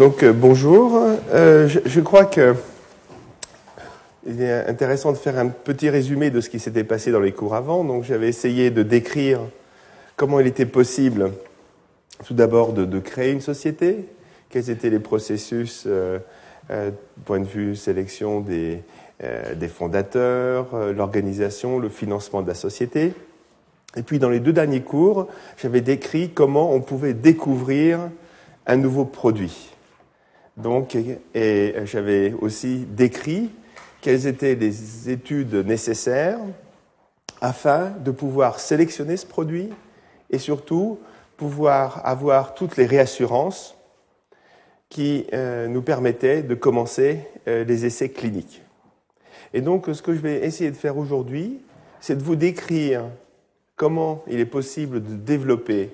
[0.00, 0.98] Donc euh, bonjour.
[1.30, 2.54] Euh, je, crois que
[4.26, 7.32] il est intéressant de faire un petit résumé de ce qui s'était passé dans les
[7.32, 7.84] cours avant.
[7.84, 9.40] Donc j'avais essayé de décrire
[10.16, 11.32] comment il était possible,
[12.24, 14.06] tout d'abord, de, créer une société,
[14.48, 16.18] quels étaient les processus, euh,
[16.70, 16.90] euh
[17.26, 18.82] point de vue sélection des,
[19.68, 23.12] fondateurs, l'organisation, le financement de la société.
[23.96, 25.26] Et puis dans les deux derniers cours,
[25.58, 27.98] j'avais décrit comment on pouvait découvrir
[28.66, 29.70] un nouveau produit.
[30.62, 30.96] Donc,
[31.34, 33.50] et j'avais aussi décrit
[34.00, 36.38] quelles étaient les études nécessaires
[37.40, 39.70] afin de pouvoir sélectionner ce produit
[40.30, 40.98] et surtout
[41.36, 43.76] pouvoir avoir toutes les réassurances
[44.88, 48.62] qui euh, nous permettaient de commencer euh, les essais cliniques.
[49.54, 51.60] Et donc, ce que je vais essayer de faire aujourd'hui,
[52.00, 53.04] c'est de vous décrire
[53.76, 55.90] comment il est possible de développer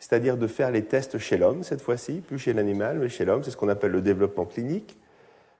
[0.00, 3.44] c'est-à-dire de faire les tests chez l'homme cette fois-ci, plus chez l'animal, mais chez l'homme,
[3.44, 4.98] c'est ce qu'on appelle le développement clinique.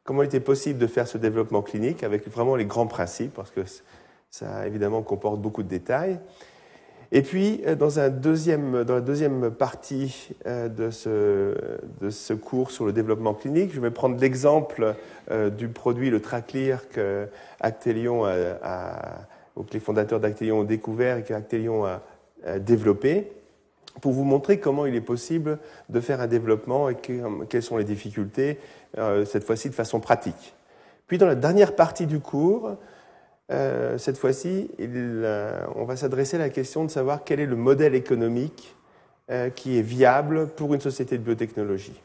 [0.03, 3.51] Comment il était possible de faire ce développement clinique avec vraiment les grands principes, parce
[3.51, 3.61] que
[4.31, 6.19] ça évidemment comporte beaucoup de détails.
[7.13, 11.55] Et puis, euh, dans, un deuxième, dans la deuxième partie euh, de ce,
[12.01, 14.95] de ce cours sur le développement clinique, je vais prendre l'exemple
[15.31, 17.27] euh, du produit, le Traclear, que
[17.61, 19.27] Actelion a,
[19.73, 22.01] les fondateurs d'Actelion ont découvert et qu'Actelion a
[22.59, 23.31] développé
[24.01, 26.97] pour vous montrer comment il est possible de faire un développement et
[27.49, 28.59] quelles sont les difficultés,
[28.99, 30.55] euh, cette fois-ci de façon pratique.
[31.07, 32.77] Puis dans la dernière partie du cours,
[33.51, 37.57] euh, cette fois-ci, euh, on va s'adresser à la question de savoir quel est le
[37.57, 38.75] modèle économique
[39.55, 42.03] qui est viable pour une société de biotechnologie.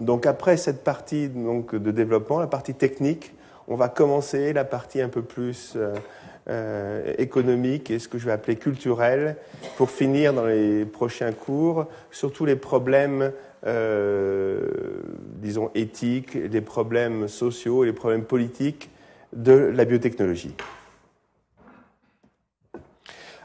[0.00, 3.34] Donc après cette partie donc, de développement, la partie technique,
[3.68, 5.76] on va commencer la partie un peu plus
[6.48, 9.36] euh, économique et ce que je vais appeler culturel,
[9.76, 13.30] pour finir dans les prochains cours sur tous les problèmes,
[13.64, 14.66] euh,
[15.36, 18.90] disons, éthiques, les problèmes sociaux, les problèmes politiques
[19.32, 20.56] de la biotechnologie.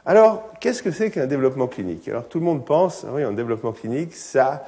[0.04, 2.08] Alors, qu'est-ce que c'est qu'un développement clinique?
[2.08, 4.66] Alors, tout le monde pense, oui, un développement clinique, ça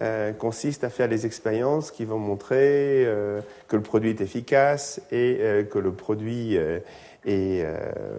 [0.00, 3.08] euh, consiste à faire des expériences qui vont montrer
[3.66, 6.56] que le produit est efficace et que le produit
[7.24, 8.18] est euh,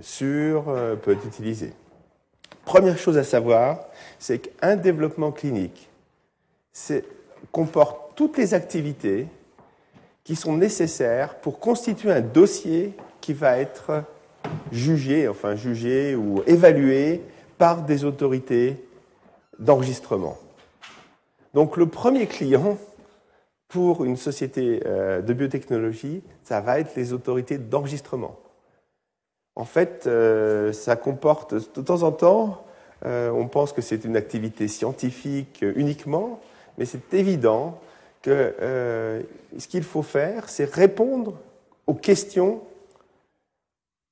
[0.00, 1.72] sûr, euh, peut être utilisé.
[2.64, 3.86] Première chose à savoir,
[4.18, 5.88] c'est qu'un développement clinique
[7.52, 9.26] comporte toutes les activités
[10.24, 14.04] qui sont nécessaires pour constituer un dossier qui va être
[14.72, 17.22] jugé, enfin jugé ou évalué
[17.58, 18.76] par des autorités
[19.58, 20.38] d'enregistrement.
[21.52, 22.78] Donc le premier client
[23.74, 28.38] pour une société euh, de biotechnologie, ça va être les autorités d'enregistrement.
[29.56, 32.64] En fait, euh, ça comporte de temps en temps,
[33.04, 36.38] euh, on pense que c'est une activité scientifique uniquement,
[36.78, 37.80] mais c'est évident
[38.22, 38.54] que
[39.58, 41.34] ce qu'il faut faire, c'est répondre
[41.88, 42.62] aux questions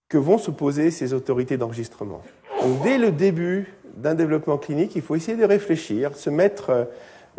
[0.08, 2.20] que vont se poser ces autorités d'enregistrement.
[2.60, 6.88] Donc, dès le début d'un développement clinique, il faut essayer de réfléchir, se mettre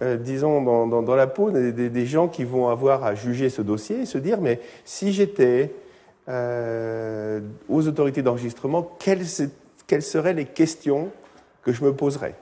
[0.01, 3.61] euh, disons, dans, dans, la peau des, des, gens qui vont avoir à juger ce
[3.61, 5.71] dossier et se dire, mais si j'étais
[6.29, 9.25] euh, aux autorités d'enregistrement, quelles,
[9.85, 11.09] quelles, seraient les questions
[11.61, 12.35] que je me poserais?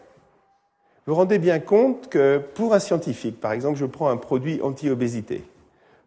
[1.06, 4.62] Vous vous rendez bien compte que pour un scientifique, par exemple, je prends un produit
[4.62, 5.44] anti-obésité.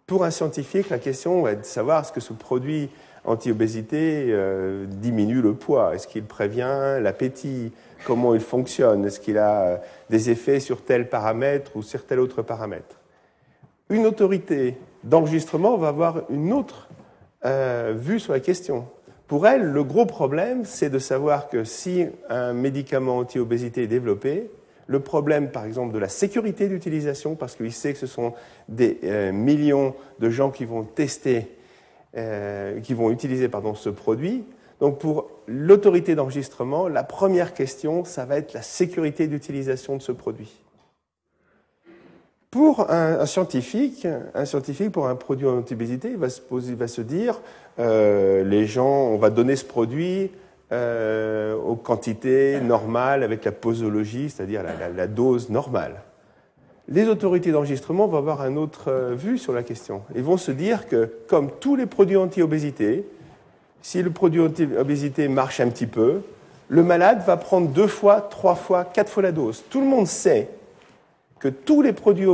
[0.06, 2.88] Pour un scientifique, la question est de savoir est-ce que ce produit
[3.24, 5.94] anti-obésité euh, diminue le poids.
[5.94, 7.72] Est-ce qu'il prévient l'appétit?
[8.06, 9.04] Comment il fonctionne?
[9.06, 9.76] Est-ce qu'il a euh,
[10.10, 13.00] des effets sur tel paramètre ou sur tel autre paramètre?
[13.88, 16.88] Une autorité d'enregistrement va avoir une autre
[17.44, 18.86] euh, vue sur la question.
[19.26, 24.50] Pour elle, le gros problème, c'est de savoir que si un médicament anti-obésité est développé,
[24.86, 28.34] le problème, par exemple, de la sécurité d'utilisation, parce qu'il sait que ce sont
[28.68, 28.98] des
[29.32, 31.48] millions de gens qui vont tester
[32.16, 34.44] euh, qui vont utiliser pardon, ce produit.
[34.80, 40.12] Donc pour l'autorité d'enregistrement, la première question, ça va être la sécurité d'utilisation de ce
[40.12, 40.52] produit.
[42.50, 46.86] Pour un, scientifique, un scientifique pour un produit en antibésité, il va se, poser, va
[46.86, 47.40] se dire,
[47.80, 50.30] euh, les gens, on va donner ce produit
[50.70, 56.00] euh, aux quantités normales avec la posologie, c'est-à-dire la dose normale
[56.88, 60.02] les autorités d'enregistrement vont avoir une autre euh, vue sur la question.
[60.14, 63.04] Ils vont se dire que, comme tous les produits anti-obésité,
[63.82, 66.20] si le produit anti-obésité marche un petit peu,
[66.68, 69.62] le malade va prendre deux fois, trois fois, quatre fois la dose.
[69.70, 70.48] Tout le monde sait
[71.38, 72.28] que tous les produits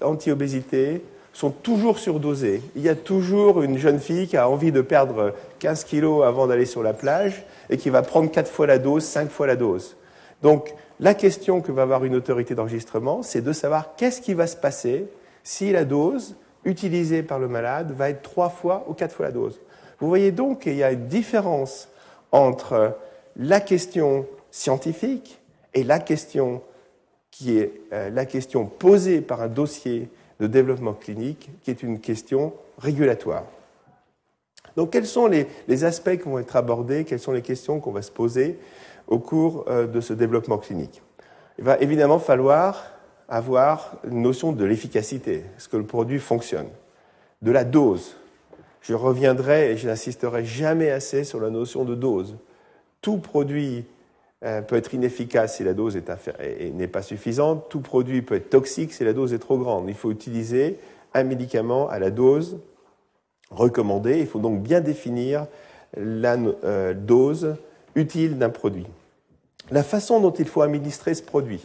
[0.00, 1.02] anti-obésité
[1.32, 2.62] sont toujours surdosés.
[2.76, 6.46] Il y a toujours une jeune fille qui a envie de perdre 15 kilos avant
[6.46, 9.56] d'aller sur la plage et qui va prendre quatre fois la dose, cinq fois la
[9.56, 9.96] dose.
[10.42, 14.46] Donc, la question que va avoir une autorité d'enregistrement, c'est de savoir qu'est-ce qui va
[14.46, 15.06] se passer
[15.42, 19.32] si la dose utilisée par le malade va être trois fois ou quatre fois la
[19.32, 19.60] dose.
[19.98, 21.88] Vous voyez donc qu'il y a une différence
[22.30, 22.96] entre
[23.36, 25.40] la question scientifique
[25.74, 26.62] et la question
[27.30, 32.00] qui est euh, la question posée par un dossier de développement clinique, qui est une
[32.00, 33.44] question régulatoire.
[34.76, 35.46] Donc quels sont les,
[35.84, 38.58] aspects qui vont être abordés, quelles sont les questions qu'on va se poser?
[39.06, 41.02] Au cours euh, de ce développement clinique
[41.58, 42.84] Il va évidemment falloir
[43.28, 46.68] avoir une notion de l'efficacité, est-ce que le produit fonctionne,
[47.40, 48.16] de la dose.
[48.82, 52.36] Je reviendrai et je n'insisterai jamais assez sur la notion de dose.
[53.00, 53.84] Tout produit
[54.44, 55.96] euh, peut être inefficace si la dose
[56.74, 59.88] n'est pas suffisante, tout produit peut être toxique si la dose est trop grande.
[59.88, 60.78] Il faut utiliser
[61.14, 62.58] un médicament à la dose
[63.50, 65.46] recommandée, il faut donc bien définir
[65.96, 67.56] la euh, dose
[67.94, 68.86] utile d'un produit.
[69.70, 71.64] La façon dont il faut administrer ce produit.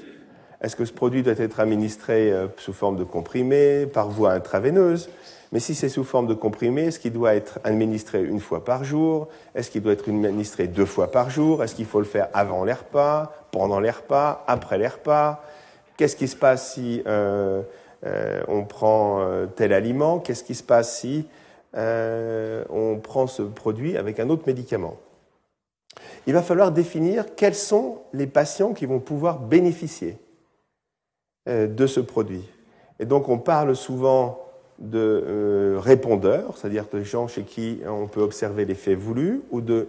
[0.61, 5.09] Est-ce que ce produit doit être administré euh, sous forme de comprimé, par voie intraveineuse?
[5.51, 8.83] Mais si c'est sous forme de comprimé, est-ce qu'il doit être administré une fois par
[8.83, 9.27] jour?
[9.55, 11.63] Est-ce qu'il doit être administré deux fois par jour?
[11.63, 15.43] Est-ce qu'il faut le faire avant les repas, pendant les repas, après les repas?
[15.95, 17.61] Qu'est-ce qui se passe si euh,
[18.47, 19.25] on prend
[19.55, 20.19] tel aliment?
[20.19, 21.25] Qu'est-ce qui se passe si
[21.73, 24.97] on prend ce produit avec un autre médicament?
[26.25, 30.17] Il va falloir définir quels sont les patients qui vont pouvoir bénéficier
[31.47, 32.43] euh, de ce produit.
[32.99, 34.39] Et donc on parle souvent
[34.79, 39.87] de euh, répondeurs, c'est-à-dire de gens chez qui on peut observer l'effet voulu, ou de,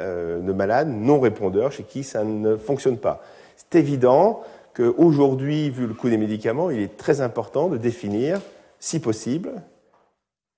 [0.00, 3.22] euh, de malades non répondeurs chez qui ça ne fonctionne pas.
[3.56, 4.42] C'est évident
[4.74, 8.40] qu'aujourd'hui, vu le coût des médicaments, il est très important de définir,
[8.78, 9.50] si possible,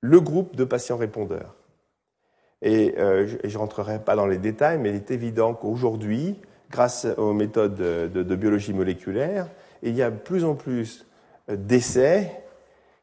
[0.01, 1.55] le groupe de patients répondeurs.
[2.63, 6.41] Et euh, je ne rentrerai pas dans les détails, mais il est évident qu'aujourd'hui,
[6.71, 9.49] grâce aux méthodes de, biologie moléculaire,
[9.83, 11.07] il y a de plus en plus
[11.49, 12.33] d'essais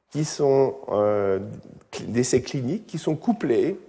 [0.10, 1.40] qui sont euh,
[2.08, 3.80] d'essais cliniques qui sont couplés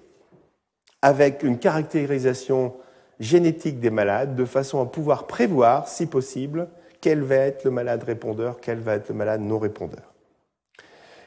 [1.02, 2.74] avec une caractérisation
[3.20, 6.68] génétique des malades de façon à pouvoir prévoir, si possible,
[7.00, 10.12] quel va être le malade répondeur, quel va être le malade non répondeur.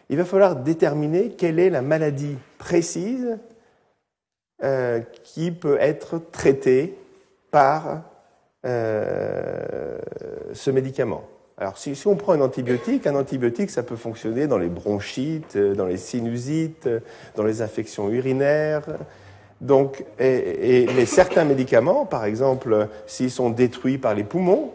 [0.09, 3.37] Il va falloir déterminer quelle est la maladie précise
[4.61, 6.93] euh, qui peut être traité
[7.49, 8.01] par
[8.65, 9.97] euh,
[10.51, 11.23] ce médicament.
[11.57, 15.75] Alors, si, on prend un antibiotique, un antibiotique, ça peut fonctionner dans les bronchites, euh,
[15.75, 16.89] dans les sinusites,
[17.37, 18.83] dans les infections urinaires.
[19.61, 24.71] Donc, mais certains médicaments, par exemple, s'ils sont détruits par les poumons,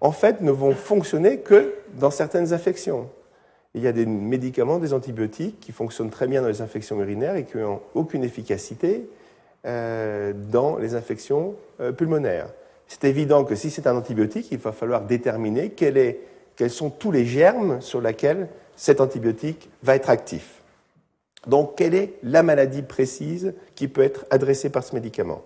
[0.00, 3.08] en fait, ne vont fonctionner que dans certaines infections.
[3.74, 7.34] Il y a des médicaments, des antibiotiques qui fonctionnent très bien dans les infections urinaires
[7.34, 9.08] et qui n'ont aucune efficacité
[9.66, 12.48] euh, dans les infections euh, pulmonaires.
[12.86, 17.26] C'est évident que si c'est un antibiotique, il va falloir déterminer quels sont tous les
[17.26, 20.62] germes sur lesquels cet antibiotique va être actif.
[21.46, 25.42] Donc, quelle est la maladie précise qui peut être adressée par ce médicament?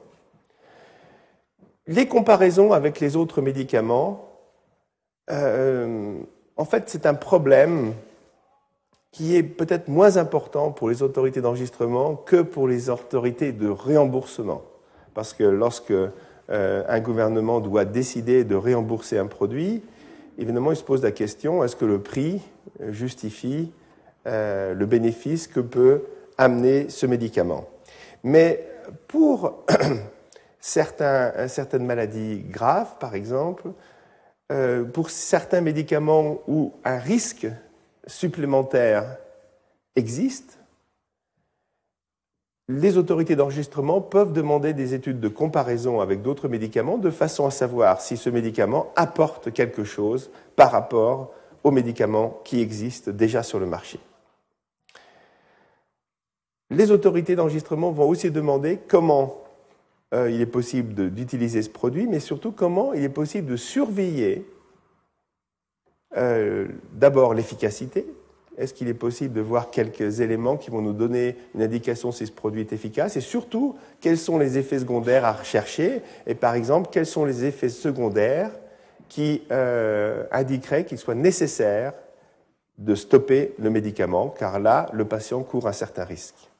[1.86, 4.28] Les comparaisons avec les autres médicaments,
[5.30, 6.18] euh,
[6.56, 7.94] en fait, c'est un problème
[9.12, 14.62] qui est peut-être moins important pour les autorités d'enregistrement que pour les autorités de réemboursement.
[15.14, 19.82] Parce que lorsque euh, un gouvernement doit décider de réembourser un produit,
[20.38, 22.40] évidemment, il se pose la question est-ce que le prix
[22.88, 23.72] justifie
[24.26, 26.02] euh, le bénéfice que peut
[26.38, 27.68] amener ce médicament?
[28.22, 28.66] Mais
[29.08, 29.64] pour
[30.60, 33.72] certaines maladies graves, par exemple,
[34.52, 37.46] euh, pour certains médicaments où un risque
[38.06, 39.16] supplémentaires
[39.96, 40.54] existent,
[42.68, 47.50] les autorités d'enregistrement peuvent demander des études de comparaison avec d'autres médicaments de façon à
[47.50, 51.32] savoir si ce médicament apporte quelque chose par rapport
[51.64, 53.98] aux médicaments qui existent déjà sur le marché.
[56.70, 59.42] Les autorités d'enregistrement vont aussi demander comment
[60.14, 64.46] euh, il est possible d'utiliser ce produit, mais surtout comment il est possible de surveiller
[66.16, 68.06] euh, d'abord l'efficacité.
[68.58, 72.26] Est-ce qu'il est possible de voir quelques éléments qui vont nous donner une indication si
[72.26, 76.54] ce produit est efficace Et surtout, quels sont les effets secondaires à rechercher Et par
[76.54, 78.50] exemple, quels sont les effets secondaires
[79.08, 81.94] qui euh, indiqueraient qu'il soit nécessaire
[82.76, 86.50] de stopper le médicament, car là, le patient court un certain risque.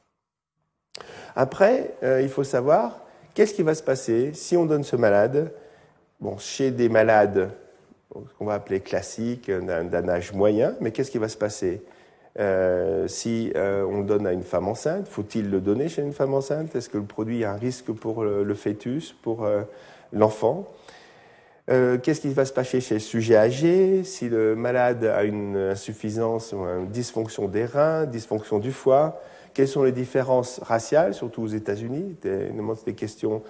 [1.35, 3.01] Après, euh, il faut savoir
[3.33, 5.51] qu'est-ce qui va se passer si on donne ce malade,
[6.19, 7.51] bon, chez des malades
[8.13, 10.75] ce qu'on va appeler classique, d'un âge moyen.
[10.81, 11.81] Mais qu'est-ce qui va se passer?
[12.39, 16.33] Euh, si euh, on donne à une femme enceinte, faut-il le donner chez une femme
[16.33, 16.75] enceinte?
[16.75, 19.63] Est-ce que le produit a un risque pour le, fœtus, pour euh,
[20.13, 20.67] l'enfant?
[21.69, 24.03] Euh, qu'est-ce qui va se passer chez le sujet âgé?
[24.03, 29.21] Si le malade a une insuffisance ou une dysfonction des reins, dysfonction du foie
[29.53, 32.15] Quelles sont les différences raciales, surtout aux États-Unis?
[32.23, 33.43] C'est des questions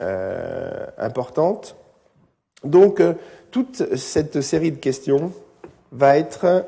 [0.00, 1.76] euh, importantes.
[2.64, 3.14] Donc, euh,
[3.50, 5.32] toute cette série de questions
[5.92, 6.66] va être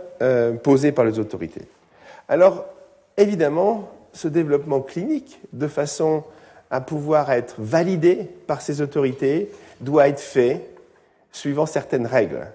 [0.63, 1.63] posée par les autorités.
[2.29, 2.65] Alors,
[3.17, 6.23] évidemment, ce développement clinique, de façon
[6.71, 9.51] à pouvoir être validé par ces autorités,
[9.81, 10.63] doit être fait
[11.33, 12.47] suivant certaines règles.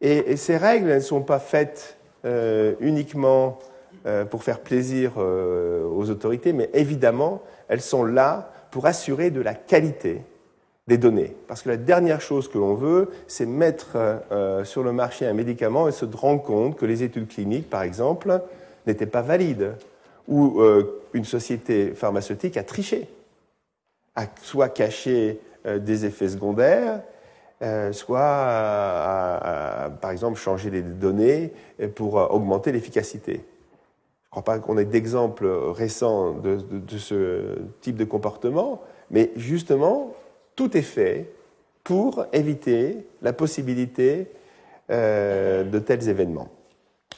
[0.00, 3.58] Et, ces règles, elles ne sont pas faites euh, uniquement
[4.06, 9.42] euh, pour faire plaisir euh, aux autorités, mais évidemment, elles sont là pour assurer de
[9.42, 10.22] la qualité
[10.90, 11.34] des données.
[11.48, 13.96] Parce que la dernière chose que l'on veut, c'est mettre
[14.64, 18.42] sur le marché un médicament et se rendre compte que les études cliniques, par exemple,
[18.86, 19.74] n'étaient pas valides,
[20.28, 20.60] ou
[21.14, 23.08] une société pharmaceutique a triché,
[24.16, 27.00] a soit caché des effets secondaires,
[27.62, 31.52] euh, soit à, par exemple changer les données
[31.94, 33.34] pour augmenter l'efficacité.
[33.34, 36.58] Je ne crois pas qu'on ait d'exemples récents de,
[36.96, 38.80] ce type de comportement,
[39.10, 40.14] mais justement,
[40.60, 41.32] tout est fait
[41.84, 44.30] pour éviter la possibilité
[44.90, 46.50] euh, de tels événements.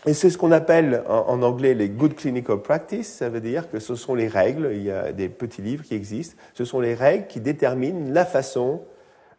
[0.07, 3.81] Et c'est ce qu'on appelle en, anglais les good clinical practice, ça veut dire que
[3.81, 6.95] ce sont les règles, il y a des petits livres qui existent, ce sont les
[6.95, 8.83] règles qui déterminent la façon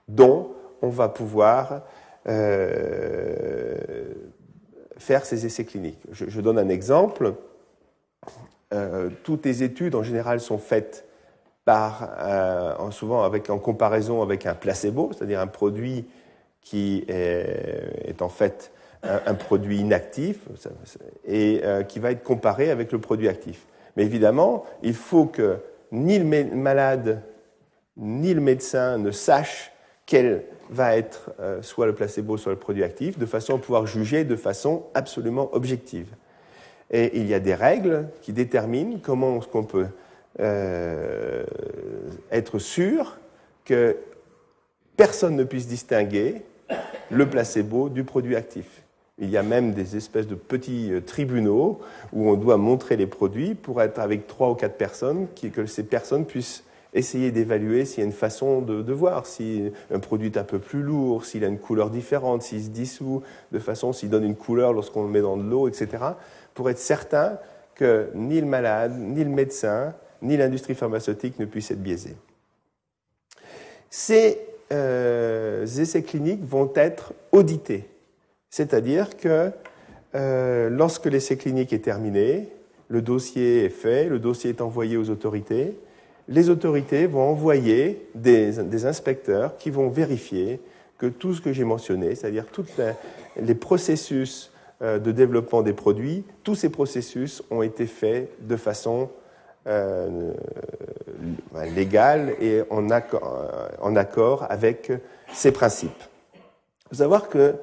[0.10, 1.84] dont on va pouvoir
[2.28, 3.78] euh,
[4.98, 6.06] faire ces essais cliniques.
[6.12, 7.36] Je, donne un exemple.
[8.74, 11.06] Euh, toutes les études en général sont faites
[11.65, 16.05] par, euh, souvent avec, en comparaison avec un placebo, c'est-à-dire un produit
[16.62, 18.72] qui est, en fait
[19.03, 20.48] un, produit inactif
[21.27, 23.65] et qui va être comparé avec le produit actif.
[23.98, 25.58] Mais évidemment, il faut que
[25.91, 27.22] ni le malade
[27.98, 29.72] ni le médecin ne sachent
[30.05, 33.86] quel va être euh, soit le placebo, soit le produit actif, de façon à pouvoir
[33.86, 36.08] juger de façon absolument objective.
[36.89, 39.88] Et il y a des règles qui déterminent comment qu'on peut
[40.40, 41.44] euh,
[42.32, 43.18] être sûr
[43.66, 43.98] que
[44.98, 46.44] personne ne puisse distinguer
[47.12, 48.82] le placebo du produit actif.
[49.20, 51.80] Il y a même des espèces de petits euh, tribunaux
[52.13, 55.84] où on doit montrer les produits pour être avec trois ou quatre personnes, que ces
[55.84, 56.63] personnes puissent
[56.94, 60.60] essayer d'évaluer s'il y a une façon de, voir si un produit est un peu
[60.60, 64.36] plus lourd, s'il a une couleur différente, s'il se dissout de façon, s'il donne une
[64.36, 66.04] couleur lorsqu'on le met dans de l'eau, etc.,
[66.54, 67.38] pour être certain
[67.75, 72.15] que ni le malade, ni le médecin, ni l'industrie pharmaceutique ne puissent être biaisés.
[73.89, 74.39] Ces
[74.72, 77.86] euh, essais cliniques vont être audités,
[78.50, 79.51] c'est-à-dire que
[80.15, 82.50] euh, lorsque l'essai clinique est terminé,
[82.88, 85.77] le dossier est fait, le dossier est envoyé aux autorités,
[86.27, 90.62] les autorités vont envoyer des, inspecteurs qui vont vérifier
[90.98, 92.65] que tout ce que j'ai mentionné, c'est-à-dire tous
[93.38, 94.51] les processus
[94.82, 99.10] euh, de développement des produits, tous ces processus ont été faits de façon
[99.67, 100.34] euh,
[101.75, 104.91] légale et en accord, avec
[105.34, 106.03] ces principes.
[106.86, 107.55] Il faut savoir que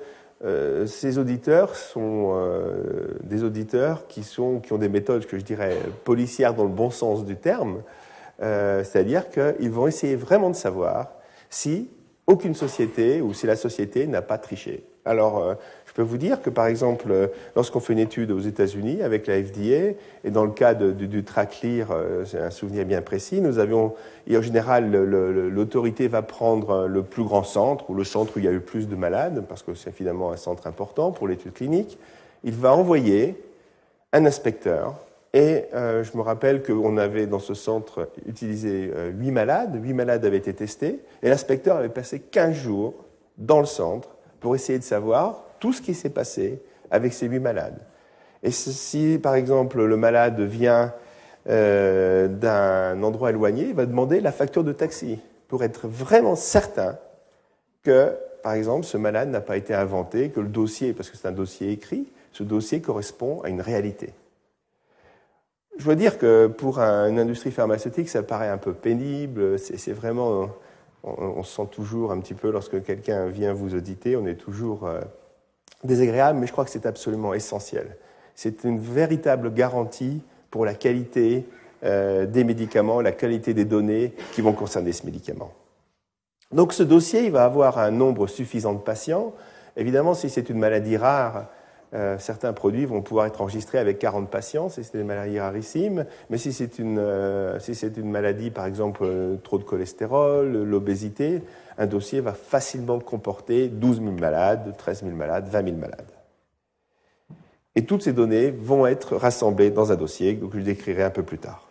[0.42, 2.34] euh, ces auditeurs sont
[3.22, 6.90] des auditeurs qui, sont, qui ont des méthodes que je dirais policières dans le bon
[6.90, 7.82] sens du terme,
[8.42, 11.12] euh, c'est-à-dire qu'ils vont essayer vraiment de savoir
[11.50, 11.90] si
[12.26, 14.84] aucune société ou si la société n'a pas triché.
[15.04, 15.54] Alors, euh,
[15.90, 19.26] je peux vous dire que, par exemple, euh, lorsqu'on fait une étude aux États-Unis avec
[19.26, 21.88] la FDA, et dans le cas du, TRACLIR,
[22.24, 23.94] c'est un souvenir bien précis, nous avions,
[24.28, 28.44] et en général, l'autorité va prendre le plus grand centre, ou le centre où il
[28.44, 31.52] y a eu plus de malades, parce que c'est finalement un centre important pour l'étude
[31.52, 31.98] clinique.
[32.44, 33.36] Il va envoyer
[34.12, 34.94] un inspecteur
[35.32, 40.24] et euh, je me rappelle qu'on avait dans ce centre utilisé euh, malades, huit malades
[40.24, 42.94] avaient été testés, et l'inspecteur avait passé 15 jours
[43.38, 44.08] dans le centre
[44.40, 47.86] pour essayer de savoir tout ce qui s'est passé avec ces huit malades.
[48.42, 50.94] Et si, par exemple, le malade vient
[51.48, 56.98] euh, d'un endroit éloigné, il va demander la facture de taxi pour être vraiment certain
[57.82, 61.28] que, par exemple, ce malade n'a pas été inventé, que le dossier, parce que c'est
[61.28, 64.12] un dossier écrit, ce dossier correspond à une réalité.
[65.78, 69.58] Je dois dire que pour une industrie pharmaceutique, ça paraît un peu pénible.
[69.58, 70.50] C'est vraiment,
[71.02, 74.86] on, se sent toujours un petit peu lorsque quelqu'un vient vous auditer, on est toujours
[74.86, 75.00] euh,
[75.84, 77.96] désagréable, mais je crois que c'est absolument essentiel.
[78.34, 81.46] C'est une véritable garantie pour la qualité
[81.84, 85.52] euh, des médicaments, la qualité des données qui vont concerner ce médicament.
[86.52, 89.32] Donc ce dossier, il va avoir un nombre suffisant de patients.
[89.76, 91.46] Évidemment, si c'est une maladie rare,
[91.92, 96.06] euh, certains produits vont pouvoir être enregistrés avec 40 patients si c'est des maladies rarissimes,
[96.28, 101.42] mais si c'est une, euh, si une maladie, par exemple, euh, trop de cholestérol, l'obésité,
[101.78, 106.12] un dossier va facilement comporter 12 000 malades, 13 000 malades, 20 000 malades.
[107.74, 111.22] Et toutes ces données vont être rassemblées dans un dossier que je décrirai un peu
[111.24, 111.68] plus tard.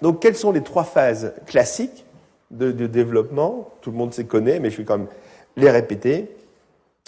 [0.00, 2.04] Donc, quelles sont les trois phases classiques
[2.50, 3.70] de, de développement?
[3.80, 5.08] Tout le monde se connaît, mais je vais quand même
[5.56, 6.34] les répéter.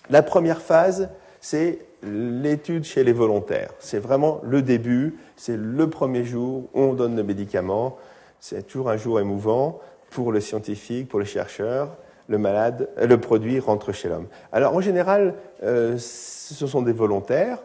[0.09, 1.09] La première phase,
[1.49, 3.71] c'est l'étude chez les volontaires.
[3.79, 7.99] C'est vraiment le début, c'est le premier jour où on donne le médicament.
[8.41, 9.79] C'est toujours un jour émouvant
[10.11, 11.99] pour le scientifique, pour le chercheur.
[12.27, 14.27] Le malade, euh, le produit rentre chez l'homme.
[14.51, 17.61] Alors en général, euh, ce sont des volontaires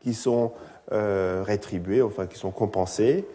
[0.00, 0.52] qui sont
[0.92, 3.26] euh, rétribués, enfin qui sont compensés.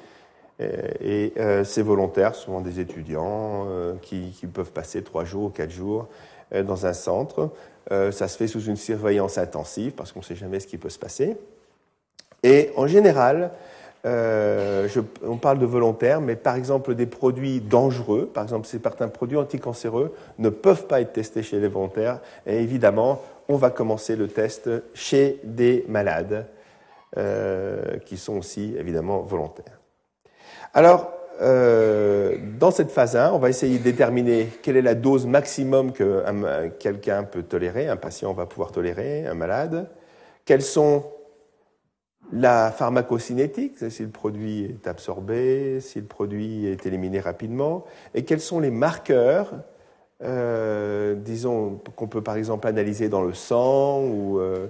[0.59, 3.67] Et, ces volontaires sont des étudiants
[4.01, 6.07] qui, peuvent passer trois jours ou quatre jours
[6.51, 7.51] dans un centre.
[7.91, 10.77] Euh, ça se fait sous une surveillance intensive parce qu'on ne sait jamais ce qui
[10.77, 11.37] peut se passer.
[12.43, 13.51] Et en général,
[14.05, 14.87] euh,
[15.23, 20.13] on parle de volontaires, mais par exemple des produits dangereux, par exemple certains produits anticancéreux,
[20.37, 22.19] ne peuvent pas être testés chez les volontaires.
[22.45, 26.47] Et évidemment, on va commencer le test chez des malades
[27.17, 29.79] euh, qui sont aussi évidemment volontaires.
[30.73, 35.25] Alors, euh, dans cette phase 1, on va essayer de déterminer quelle est la dose
[35.25, 36.23] maximum que
[36.79, 39.89] quelqu'un peut tolérer, un patient va pouvoir tolérer, un malade.
[40.45, 41.05] Quelles sont
[42.31, 48.41] la pharmacocinétique, si le produit est absorbé, si le produit est éliminé rapidement, et quels
[48.41, 49.53] sont les marqueurs,
[50.23, 54.67] euh, disons, qu'on peut par exemple analyser dans le sang ou euh,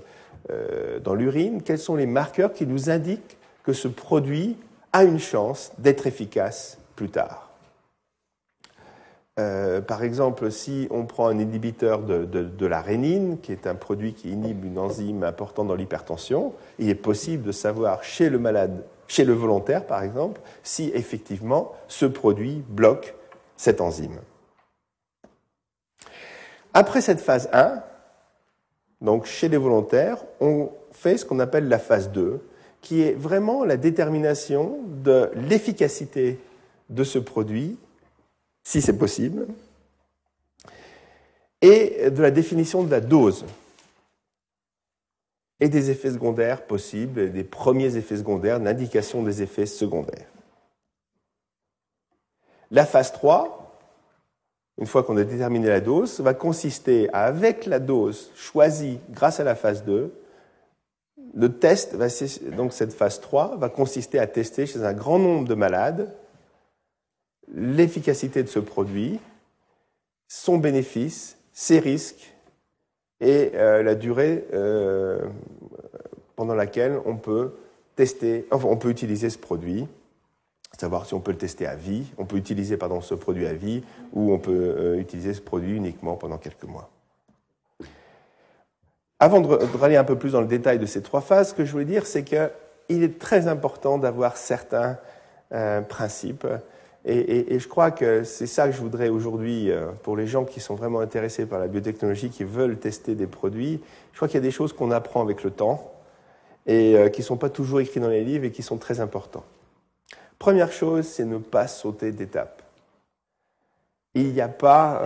[1.00, 4.58] dans l'urine, quels sont les marqueurs qui nous indiquent que ce produit
[4.94, 7.48] a une chance d'être efficace plus tard.
[9.40, 14.14] Euh, par exemple, si on prend un inhibiteur de, la rénine, qui est un produit
[14.14, 18.84] qui inhibe une enzyme importante dans l'hypertension, il est possible de savoir chez le malade,
[19.08, 23.14] chez le volontaire par exemple, si effectivement ce produit bloque
[23.58, 24.20] cette enzyme.
[26.74, 27.84] Après cette phase 1,
[29.02, 32.42] donc chez les volontaires, on fait ce qu'on appelle la phase 2,
[32.88, 36.40] qui est vraiment la détermination de l'efficacité
[36.90, 37.78] de ce produit,
[38.64, 39.46] si c'est possible,
[41.62, 43.44] et de la définition de la dose
[45.60, 50.30] et des effets secondaires possibles, des premiers effets secondaires, l'indication des effets secondaires.
[52.72, 53.82] La phase 3,
[54.78, 59.42] une fois qu'on a déterminé la dose, va consister à, avec la dose choisie grâce
[59.42, 60.14] à la phase 2,
[61.38, 61.96] le test,
[62.56, 66.12] donc cette phase 3, va consister à tester chez un grand nombre de malades
[67.54, 69.20] l'efficacité de ce produit,
[70.28, 72.34] son bénéfice, ses risques
[73.22, 75.28] et euh, la durée euh,
[76.36, 77.54] pendant laquelle on peut
[77.96, 79.88] tester, enfin, on peut utiliser ce produit,
[80.78, 83.84] savoir si on peut le tester à vie, on peut utiliser ce produit à vie
[84.12, 86.90] ou on peut euh, utiliser ce produit uniquement pendant quelques mois.
[89.20, 91.66] Avant de, aller un peu plus dans le détail de ces trois phases, ce que
[91.66, 94.98] je voulais dire, c'est qu'il est très important d'avoir certains
[95.54, 96.46] euh, principes.
[97.10, 100.60] Et, je crois que c'est ça que je voudrais aujourd'hui, euh, pour les gens qui
[100.60, 104.44] sont vraiment intéressés par la biotechnologie, qui veulent tester des produits, je crois qu'il y
[104.44, 105.94] a des choses qu'on apprend avec le temps
[106.66, 109.00] et euh, qui ne sont pas toujours écrites dans les livres et qui sont très
[109.00, 109.46] importants.
[110.38, 112.62] Première chose, c'est ne pas sauter d'étape.
[114.14, 115.02] Il n'y a, pas,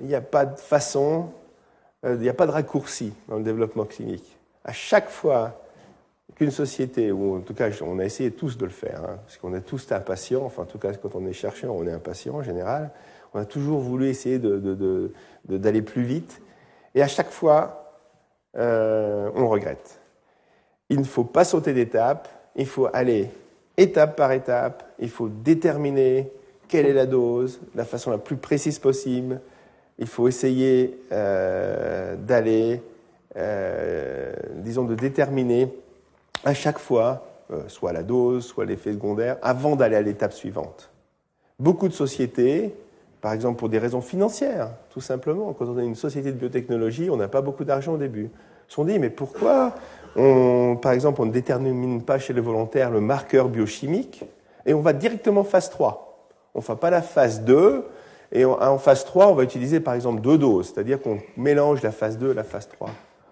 [0.00, 1.47] il n'y a pas de façon euh,
[2.04, 4.36] il n'y a pas de raccourci dans le développement clinique.
[4.64, 5.60] À chaque fois
[6.36, 9.36] qu'une société, ou en tout cas on a essayé tous de le faire, hein, parce
[9.38, 12.34] qu'on est tous impatients, enfin en tout cas quand on est chercheur on est impatient
[12.34, 12.90] en général,
[13.34, 16.40] on a toujours voulu essayer d'aller plus vite,
[16.94, 17.96] et à chaque fois
[18.56, 20.00] euh, on regrette.
[20.90, 23.30] Il ne faut pas sauter d'étape, il faut aller
[23.76, 26.30] étape par étape, il faut déterminer
[26.66, 29.40] quelle est la dose, la façon la plus précise possible,
[29.98, 32.82] il faut essayer euh, d'aller,
[33.36, 35.72] euh, disons, de déterminer
[36.44, 40.90] à chaque fois, euh, soit la dose, soit l'effet secondaire, avant d'aller à l'étape suivante.
[41.58, 42.74] Beaucoup de sociétés,
[43.20, 47.10] par exemple pour des raisons financières, tout simplement, quand on est une société de biotechnologie,
[47.10, 48.30] on n'a pas beaucoup d'argent au début,
[48.68, 49.74] se sont dit, mais pourquoi,
[50.14, 54.24] on, par exemple, on ne détermine pas chez les volontaires le marqueur biochimique
[54.66, 57.84] et on va directement phase 3 On ne fait pas la phase 2,
[58.30, 61.92] et en phase 3, on va utiliser par exemple deux doses, c'est-à-dire qu'on mélange la
[61.92, 62.90] phase 2 et la phase 3.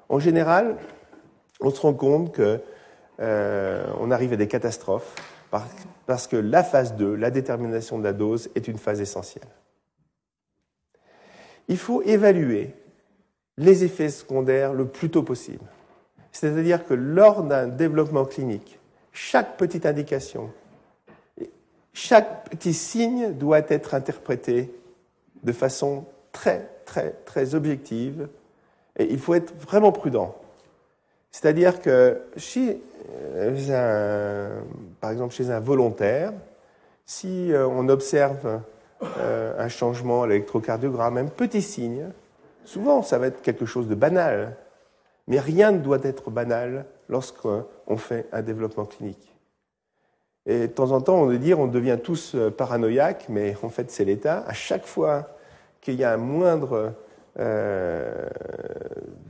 [0.08, 0.76] En général,
[1.60, 2.60] on se rend compte qu'on
[3.20, 5.14] euh, arrive à des catastrophes
[6.06, 9.48] parce que la phase 2, la détermination de la dose, est une phase essentielle.
[11.68, 12.74] Il faut évaluer
[13.58, 15.64] les effets secondaires le plus tôt possible.
[16.30, 18.78] C'est-à-dire que lors d'un développement clinique,
[19.12, 20.50] chaque petite indication,
[21.92, 24.70] chaque petit signe doit être interprété
[25.46, 28.28] de façon très, très, très objective
[28.98, 30.36] et il faut être vraiment prudent.
[31.30, 32.80] C'est-à-dire que si,
[33.30, 34.60] euh,
[35.00, 36.32] par exemple, chez un volontaire,
[37.04, 38.60] si euh, on observe
[39.18, 42.08] euh, un changement à l'électrocardiogramme, un petit signe,
[42.64, 44.56] souvent ça va être quelque chose de banal,
[45.26, 49.34] mais rien ne doit être banal lorsqu'on fait un développement clinique.
[50.46, 53.90] Et de temps en temps, on veut dire on devient tous paranoïaques, mais en fait
[53.90, 54.44] c'est l'État.
[54.46, 55.35] À chaque fois
[55.86, 56.94] qu'il y a un moindre
[57.38, 58.28] euh,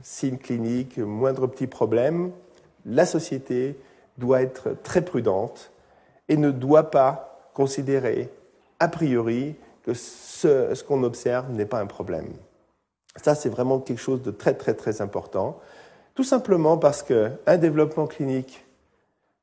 [0.01, 2.31] signe clinique, moindre petit problème,
[2.83, 3.77] la société
[4.17, 5.71] doit être très prudente
[6.29, 8.31] et ne doit pas considérer
[8.79, 12.29] a priori que ce, qu'on observe n'est pas un problème.
[13.17, 15.59] Ça, c'est vraiment quelque chose de très très très important,
[16.15, 18.65] tout simplement parce qu'un développement clinique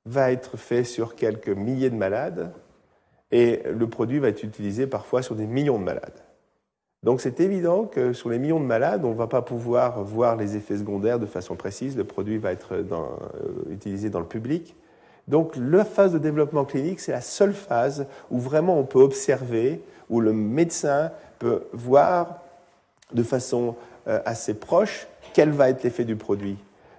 [0.04, 2.52] va être fait sur quelques milliers de malades
[3.30, 6.24] et le produit va être utilisé parfois sur des millions de malades.
[7.04, 10.36] Donc c'est évident que sur les millions de malades, on ne va pas pouvoir voir
[10.36, 11.98] les effets secondaires de façon précise.
[11.98, 12.82] Le produit va être euh,
[13.70, 14.74] utilisé dans le public.
[15.28, 19.82] Donc la phase de développement clinique, c'est la seule phase où vraiment on peut observer,
[20.08, 22.42] où le médecin peut voir
[23.12, 23.76] de façon
[24.08, 26.56] euh, assez proche quel va être l'effet du produit.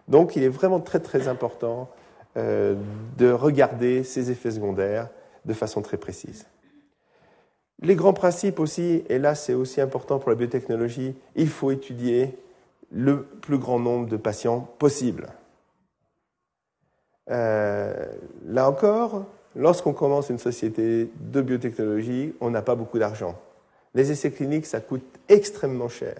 [0.07, 1.89] Donc il est vraiment très très important
[2.37, 2.75] euh,
[3.17, 5.09] de regarder ces effets secondaires
[5.45, 6.45] de façon très précise.
[7.81, 12.37] Les grands principes aussi, et là c'est aussi important pour la biotechnologie, il faut étudier
[12.91, 15.27] le plus grand nombre de patients possible.
[17.29, 18.05] Euh,
[18.45, 23.35] là encore, lorsqu'on commence une société de biotechnologie, on n'a pas beaucoup d'argent.
[23.93, 26.15] Les essais cliniques, ça coûte extrêmement cher.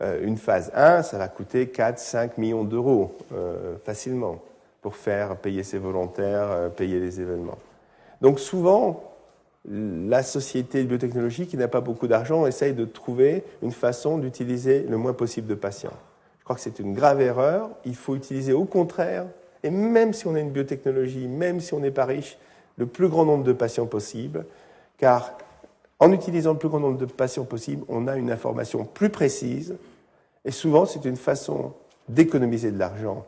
[0.00, 4.40] Euh, une phase 1, ça va coûter 4-5 millions d'euros euh, facilement
[4.80, 7.58] pour faire payer ses volontaires, payer les événements.
[8.22, 9.09] Donc souvent,
[9.68, 14.82] la société de biotechnologie qui n'a pas beaucoup d'argent essaye de trouver une façon d'utiliser
[14.82, 15.92] le moins possible de patients.
[16.38, 17.70] Je crois que c'est une grave erreur.
[17.84, 19.26] Il faut utiliser au contraire,
[19.62, 22.38] et même si on a une biotechnologie, même si on n'est pas riche,
[22.78, 24.46] le plus grand nombre de patients possible,
[24.96, 25.36] car
[25.98, 29.76] en utilisant le plus grand nombre de patients possible, on a une information plus précise,
[30.46, 31.74] et souvent c'est une façon
[32.08, 33.26] d'économiser de l'argent.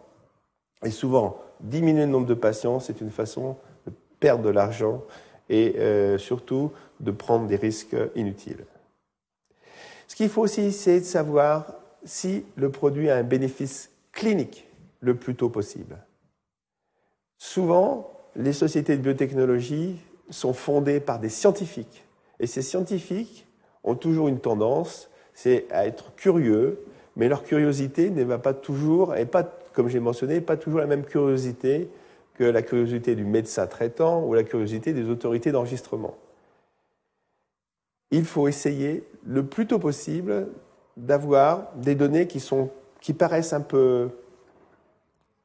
[0.82, 5.02] Et souvent, diminuer le nombre de patients, c'est une façon de perdre de l'argent
[5.52, 8.64] et euh, surtout de prendre des risques inutiles.
[10.08, 14.66] Ce qu'il faut aussi, c'est de savoir si le produit a un bénéfice clinique
[15.00, 15.98] le plus tôt possible.
[17.36, 19.98] Souvent, les sociétés de biotechnologie
[20.30, 22.04] sont fondées par des scientifiques.
[22.40, 23.46] Et ces scientifiques
[23.84, 26.80] ont toujours une tendance, c'est à être curieux,
[27.14, 29.42] mais leur curiosité ne va pas toujours, et pas,
[29.74, 31.90] comme j'ai mentionné, pas toujours la même curiosité
[32.44, 36.16] la curiosité du médecin traitant ou la curiosité des autorités d'enregistrement.
[38.10, 40.48] Il faut essayer le plus tôt possible
[40.96, 44.10] d'avoir des données qui, sont, qui paraissent un peu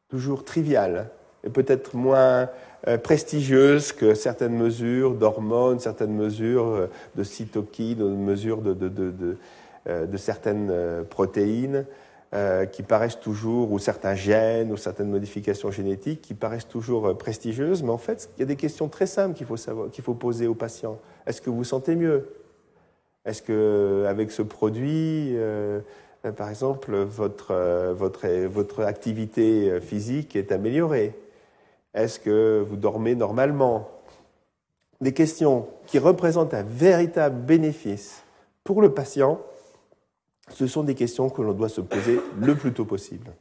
[0.10, 1.10] toujours triviales
[1.44, 2.50] et peut-être moins
[2.88, 9.38] euh, prestigieuses que certaines mesures d'hormones, certaines mesures euh, de cytokines, mesures de
[9.88, 10.72] euh, certaines
[11.10, 11.86] protéines.
[12.34, 17.14] Euh, qui paraissent toujours, ou certains gènes, ou certaines modifications génétiques qui paraissent toujours euh,
[17.14, 20.04] prestigieuses, mais en fait, il y a des questions très simples qu'il faut, savoir, qu'il
[20.04, 21.00] faut poser aux patients.
[21.26, 22.28] Est-ce que vous vous sentez mieux?
[23.24, 25.80] Est-ce que avec ce produit, euh,
[26.36, 31.16] par exemple, votre, votre, votre activité physique est améliorée?
[31.94, 33.90] Est-ce que vous dormez normalement?
[35.00, 38.24] Des questions qui représentent un véritable bénéfice
[38.66, 39.40] pour le patient
[40.50, 43.32] ce sont des questions que l'on doit se poser le plus tôt possible.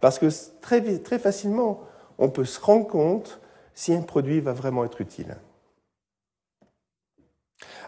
[0.00, 0.26] Parce que
[0.60, 1.80] très, très facilement,
[2.18, 3.40] on peut se rendre compte
[3.74, 5.36] si un produit va vraiment être utile.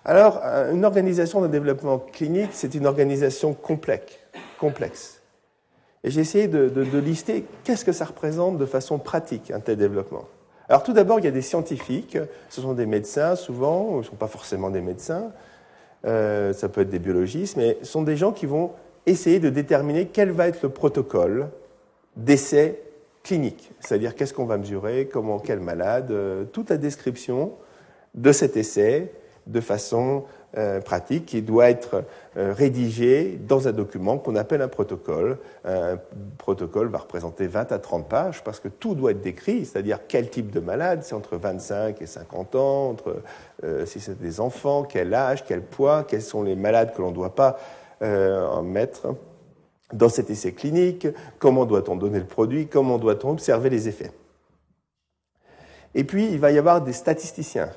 [0.05, 0.41] Alors,
[0.73, 4.13] une organisation de développement clinique, c'est une organisation complexe.
[4.59, 5.23] complexe.
[6.05, 10.25] Et j'ai essayé de, lister qu'est-ce que ça représente de façon pratique, un tel développement.
[10.69, 12.19] Alors tout d'abord, il y a des scientifiques,
[12.51, 15.33] ce sont des médecins souvent, ils ne sont pas forcément des médecins,
[16.05, 18.73] euh, ça peut être des biologistes, mais ce sont des gens qui vont
[19.07, 21.49] essayer de déterminer quel va être le protocole
[22.17, 22.81] d'essai
[23.23, 27.53] clinique, c'est-à-dire qu'est-ce qu'on va mesurer, comment, quel malade, euh, toute la description
[28.15, 29.13] de cet essai
[29.47, 30.25] de façon
[30.57, 32.05] euh, pratique qui doit être
[32.37, 35.39] euh, rédigé dans un document qu'on appelle un protocole.
[35.65, 35.99] Un
[36.39, 40.31] protocole va représenter 20 à 30 pages parce que tout doit être décrit, c'est-à-dire quel
[40.31, 43.17] type de malade, c'est entre 25 et 50 ans, entre,
[43.65, 47.11] euh, si c'est des enfants, quel âge, quel poids, quels sont les malades que l'on
[47.11, 47.59] ne doit pas
[48.63, 49.15] mettre.
[49.93, 51.07] dans cet essai clinique,
[51.39, 54.11] comment doit-on donner le produit, comment doit-on observer les effets.
[55.95, 57.71] Et puis, il va y avoir des statisticiens.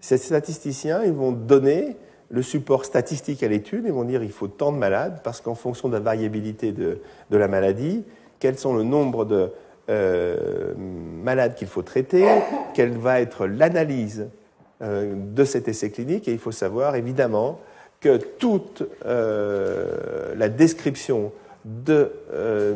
[0.00, 1.96] Ces statisticiens, ils vont donner
[2.30, 5.54] le support statistique à l'étude, ils vont dire il faut tant de malades, parce qu'en
[5.54, 8.04] fonction de la variabilité de, la maladie,
[8.40, 9.52] quels sont le nombre de
[9.88, 12.26] euh, malades qu'il faut traiter,
[12.74, 14.28] quelle va être l'analyse
[14.82, 17.60] euh, de cet essai clinique, et il faut savoir évidemment
[18.00, 21.32] que toute euh, la description
[21.64, 22.08] des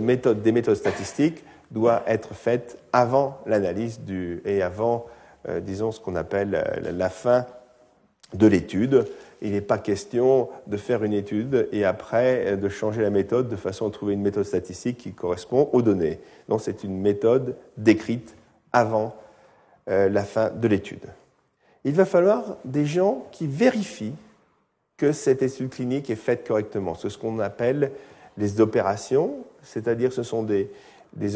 [0.00, 4.00] méthodes statistiques doit être faite avant l'analyse
[4.44, 5.06] et avant,
[5.60, 7.46] disons, ce qu'on appelle la fin
[8.34, 9.06] de l'étude.
[9.42, 13.56] Il n'est pas question de faire une étude et après de changer la méthode de
[13.56, 16.20] façon à trouver une méthode statistique qui correspond aux données.
[16.48, 18.36] Non, c'est une méthode décrite
[18.72, 19.14] avant
[19.88, 21.06] euh, la fin de l'étude.
[21.84, 24.14] Il va falloir des gens qui vérifient
[24.98, 26.94] que cette étude clinique est faite correctement.
[26.94, 27.92] C'est ce qu'on appelle
[28.36, 30.70] les opérations, c'est-à-dire ce sont des,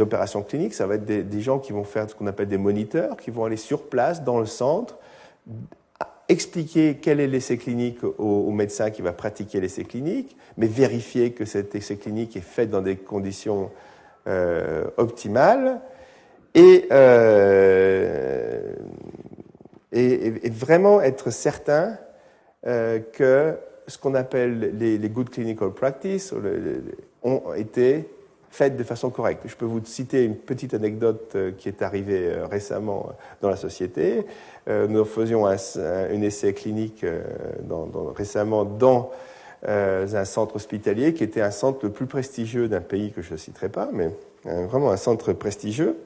[0.00, 2.58] opérations cliniques, ça va être des, des gens qui vont faire ce qu'on appelle des
[2.58, 4.98] moniteurs, qui vont aller sur place dans le centre,
[6.28, 11.44] expliquer quel est l'essai clinique au, médecin qui va pratiquer l'essai clinique, mais vérifier que
[11.44, 13.70] cet essai clinique est fait dans des conditions
[14.26, 15.80] euh, optimales.
[16.56, 18.74] Euh,
[19.92, 21.98] et, et, vraiment être certain
[22.66, 23.56] euh, que
[23.86, 26.32] ce qu'on appelle les, good clinical practice
[27.22, 28.08] ont été
[28.54, 29.42] faites de façon correcte.
[29.46, 33.10] Je peux vous citer une petite anecdote qui est arrivée récemment
[33.42, 34.24] dans la société.
[34.68, 35.56] Euh, nous faisions un,
[36.22, 37.22] essai clinique euh,
[38.14, 39.10] récemment dans
[39.66, 43.32] euh, un centre hospitalier qui était un centre le plus prestigieux d'un pays que je
[43.32, 44.10] ne citerai pas, mais
[44.44, 45.96] vraiment un centre prestigieux.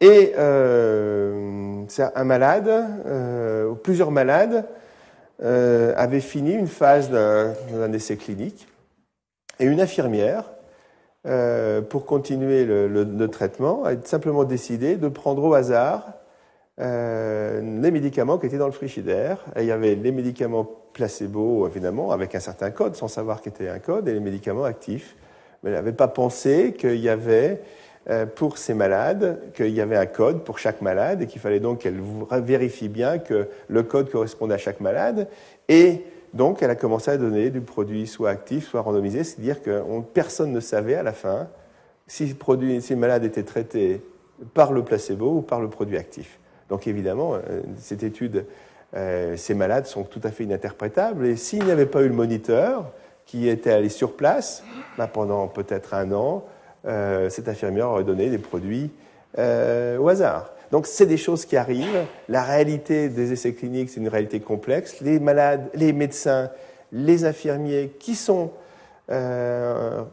[0.00, 4.66] Et euh, un malade, euh, plusieurs malades,
[5.42, 8.68] euh, avaient fini une phase d'un essai clinique.
[9.60, 10.44] Et une infirmière,
[11.24, 16.04] pour continuer le, le, le, traitement, a simplement décidé de prendre au hasard
[16.80, 19.38] euh, les médicaments qui étaient dans le frigidaire.
[19.56, 23.68] Et il y avait les médicaments placebo, évidemment, avec un certain code, sans savoir qu'était
[23.68, 25.16] un code, et les médicaments actifs.
[25.62, 27.62] Mais elle n'avait pas pensé qu'il y avait,
[28.10, 31.60] euh, pour ces malades, qu'il y avait un code pour chaque malade, et qu'il fallait
[31.60, 32.00] donc qu'elle
[32.42, 35.28] vérifie bien que le code correspondait à chaque malade.
[35.68, 39.82] Et donc, elle a commencé à donner du produit soit actif, soit randomisé, c'est-à-dire que
[40.14, 41.48] personne ne savait à la fin
[42.06, 44.02] si le, produit, si malade était traité
[44.54, 46.38] par le placebo ou par le produit actif.
[46.68, 48.46] Donc évidemment, euh, cette étude,
[48.94, 51.26] euh, ces malades sont tout à fait ininterprétables.
[51.26, 52.90] Et s'il n'y avait pas eu le moniteur
[53.26, 54.64] qui était allé sur place,
[54.96, 56.44] bah, pendant peut-être un an,
[56.86, 58.90] euh, cette infirmière aurait donné des produits
[59.38, 60.50] au hasard.
[60.72, 62.06] Donc c'est des choses qui arrivent.
[62.28, 65.00] La réalité des essais cliniques, c'est une réalité complexe.
[65.00, 66.50] Les malades, les médecins,
[66.90, 68.50] les infirmiers qui sont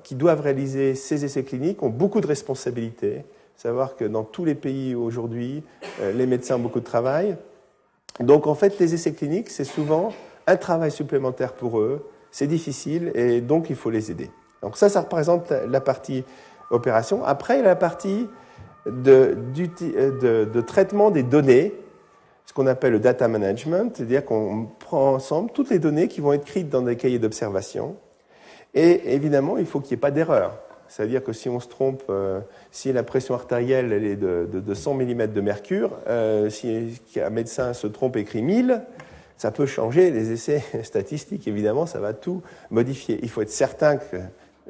[0.04, 3.24] qui doivent réaliser ces essais cliniques ont beaucoup de responsabilités
[3.60, 5.64] savoir que dans tous les pays aujourd'hui,
[6.00, 7.36] euh, les médecins ont beaucoup de travail.
[8.22, 10.14] Donc en fait, les essais cliniques, c'est souvent
[10.48, 14.32] un travail supplémentaire pour eux, c'est difficile et donc il faut les aider.
[14.62, 16.24] Donc ça, ça représente la partie
[16.72, 17.24] opération.
[17.26, 18.28] Après, il y a la partie
[18.86, 21.74] de, de, traitement des données,
[22.46, 26.34] ce qu'on appelle le data management, c'est-à-dire qu'on prend ensemble toutes les données qui vont
[26.34, 27.96] être écrites dans des cahiers d'observation.
[28.74, 30.58] Et évidemment, il faut qu'il n'y ait pas d'erreur.
[30.88, 32.40] C'est-à-dire que si on se trompe, euh,
[32.72, 37.30] si la pression artérielle elle est de, de, 100 mm de mercure, euh, si un
[37.30, 38.82] médecin se trompe et écrit 1000,
[39.38, 41.48] ça peut changer les essais statistiques.
[41.48, 43.20] Évidemment, ça va tout modifier.
[43.22, 44.20] Il faut être certain qu'il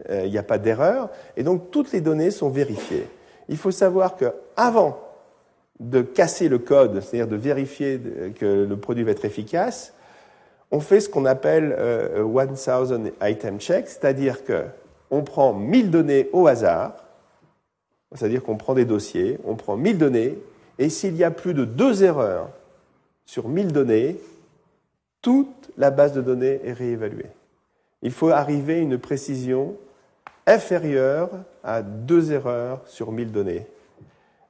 [0.10, 1.10] euh, n'y a pas d'erreur.
[1.38, 3.08] Et donc, toutes les données sont vérifiées.
[3.50, 5.00] Il faut savoir qu'avant
[5.80, 8.00] de casser le code, c'est-à-dire de vérifier
[8.40, 9.94] que le produit va être efficace,
[10.72, 14.64] on fait ce qu'on appelle euh, 1000 item check, c'est-à-dire que
[15.12, 16.94] on prend 1000 données au hasard,
[18.14, 20.38] c'est-à-dire qu'on prend des dossiers, on prend 1000 données,
[20.78, 22.50] et s'il y a plus de deux erreurs
[23.26, 24.20] sur 1000 données,
[25.22, 27.32] toute la base de données est réévaluée.
[28.02, 29.76] Il faut arriver à une précision
[30.46, 31.30] inférieure
[31.64, 33.66] à deux erreurs sur 1000 données.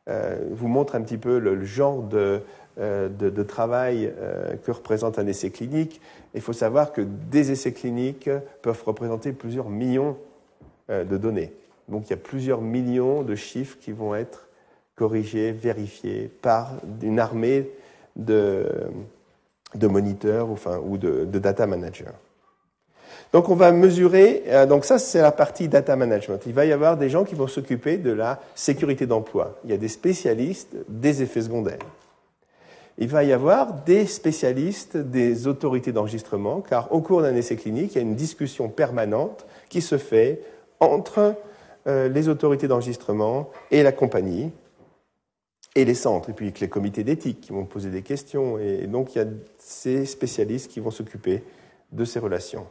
[0.08, 2.42] Euh, vous montre un petit peu le, genre de,
[2.80, 6.00] euh, de, travail euh, que représente un essai clinique.
[6.34, 8.30] Il faut savoir que des essais cliniques
[8.62, 10.16] peuvent représenter plusieurs millions
[10.90, 11.52] euh, de données.
[11.90, 14.48] Donc il y a plusieurs millions de chiffres qui vont être
[14.96, 17.70] corrigés, vérifiés par une armée
[18.16, 18.66] de,
[19.76, 22.06] de moniteurs enfin, ou de, de, data managers.
[23.34, 26.40] Donc on va mesurer, euh, donc ça c'est la partie data management.
[26.46, 29.60] Il va y avoir des gens qui vont s'occuper de la sécurité d'emploi.
[29.64, 31.80] Il y a des spécialistes des effets secondaires.
[32.98, 37.94] Il va y avoir des spécialistes des autorités d'enregistrement, car au cours d'un essai clinique,
[37.94, 40.42] il y a une discussion permanente qui se fait
[40.82, 41.36] entre
[41.86, 44.52] les autorités d'enregistrement et la compagnie
[45.76, 48.58] et les centres, et puis avec les comités d'éthique qui vont poser des questions.
[48.58, 51.44] Et donc, il y a ces spécialistes qui vont s'occuper
[51.92, 52.68] de ces relations.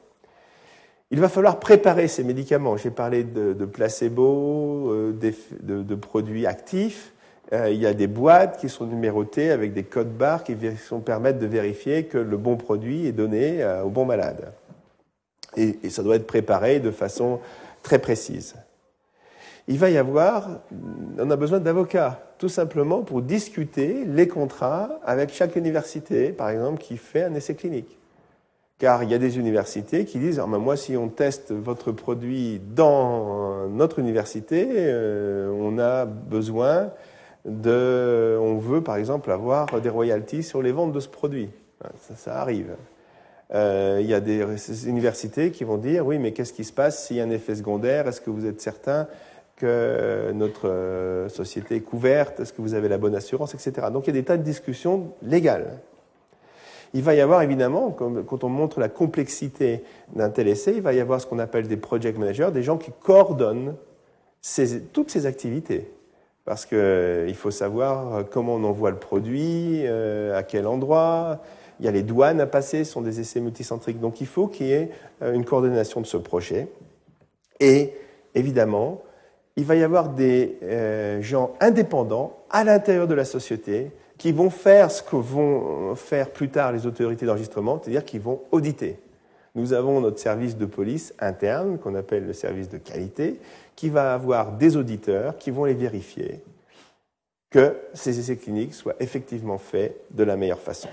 [1.10, 2.76] Il va falloir préparer ces médicaments.
[2.76, 5.12] J'ai parlé de, de placebo, euh,
[5.62, 7.14] de, produits actifs.
[7.54, 11.00] Euh, il y a des boîtes qui sont numérotées avec des codes barres qui vont
[11.00, 14.52] permettre de vérifier que le bon produit est donné euh, au bon malade.
[15.56, 17.40] Et, et, ça doit être préparé de façon
[17.82, 18.56] très précise.
[19.66, 20.60] Il va y avoir,
[21.18, 26.82] on a besoin d'avocats, tout simplement pour discuter les contrats avec chaque université, par exemple,
[26.82, 27.97] qui fait un essai clinique.
[28.78, 32.60] Car il y a des universités qui disent, ah, moi, si on teste votre produit
[32.60, 36.90] dans notre université, euh, on a besoin
[37.44, 41.50] de, on veut par exemple avoir des royalties sur les ventes de ce produit.
[42.16, 42.76] Ça, arrive.
[43.54, 44.44] Euh, il y a des
[44.88, 47.56] universités qui vont dire, oui, mais qu'est-ce qui se passe s'il y a un effet
[47.56, 48.06] secondaire?
[48.06, 49.08] Est-ce que vous êtes certain
[49.56, 52.38] que notre euh, société est couverte?
[52.40, 53.88] Est-ce que vous avez la bonne assurance, etc.
[53.92, 55.78] Donc il y a des tas de discussions légales.
[56.94, 59.82] Il va y avoir évidemment, quand on montre la complexité
[60.14, 62.78] d'un tel essai, il va y avoir ce qu'on appelle des project managers, des gens
[62.78, 63.74] qui coordonnent
[64.92, 65.90] toutes ces activités.
[66.44, 71.42] Parce qu'il euh, faut savoir comment on envoie le produit, euh, à quel endroit.
[71.78, 74.00] Il y a les douanes à passer, ce sont des essais multicentriques.
[74.00, 76.68] Donc il faut qu'il y ait euh, une coordination de ce projet.
[77.60, 77.92] Et
[78.34, 79.02] évidemment,
[79.56, 80.58] il va y avoir des
[81.20, 86.50] gens indépendants à l'intérieur de la société qui vont faire ce que vont faire plus
[86.50, 88.98] tard les autorités d'enregistrement, c'est-à-dire qu'ils vont auditer.
[89.54, 93.40] Nous avons notre service de police interne, qu'on appelle le service de qualité,
[93.76, 96.42] qui va avoir des auditeurs qui vont les vérifier
[97.50, 100.88] que ces essais cliniques soient effectivement faits de la meilleure façon.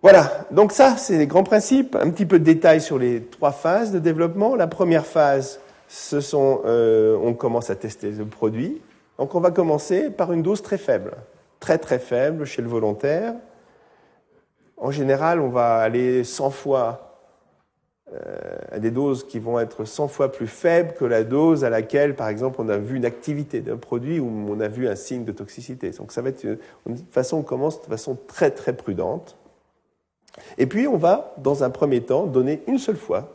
[0.00, 1.96] Voilà, donc ça, c'est les grands principes.
[1.96, 4.54] Un petit peu de détails sur les trois phases de développement.
[4.54, 8.80] La première phase, ce sont, euh, on commence à tester le produit.
[9.18, 11.16] Donc on va commencer par une dose très faible,
[11.60, 13.34] très très faible chez le volontaire.
[14.76, 17.08] En général, on va aller 100 fois
[18.14, 21.70] euh, à des doses qui vont être 100 fois plus faibles que la dose à
[21.70, 24.94] laquelle, par exemple, on a vu une activité d'un produit ou on a vu un
[24.94, 25.90] signe de toxicité.
[25.90, 29.36] Donc ça va être, de toute façon, on commence de façon très très prudente.
[30.58, 33.34] Et puis on va, dans un premier temps, donner une seule fois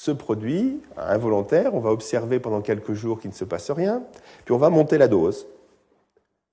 [0.00, 4.02] ce produit involontaire, on va observer pendant quelques jours qu'il ne se passe rien,
[4.46, 5.46] puis on va monter la dose,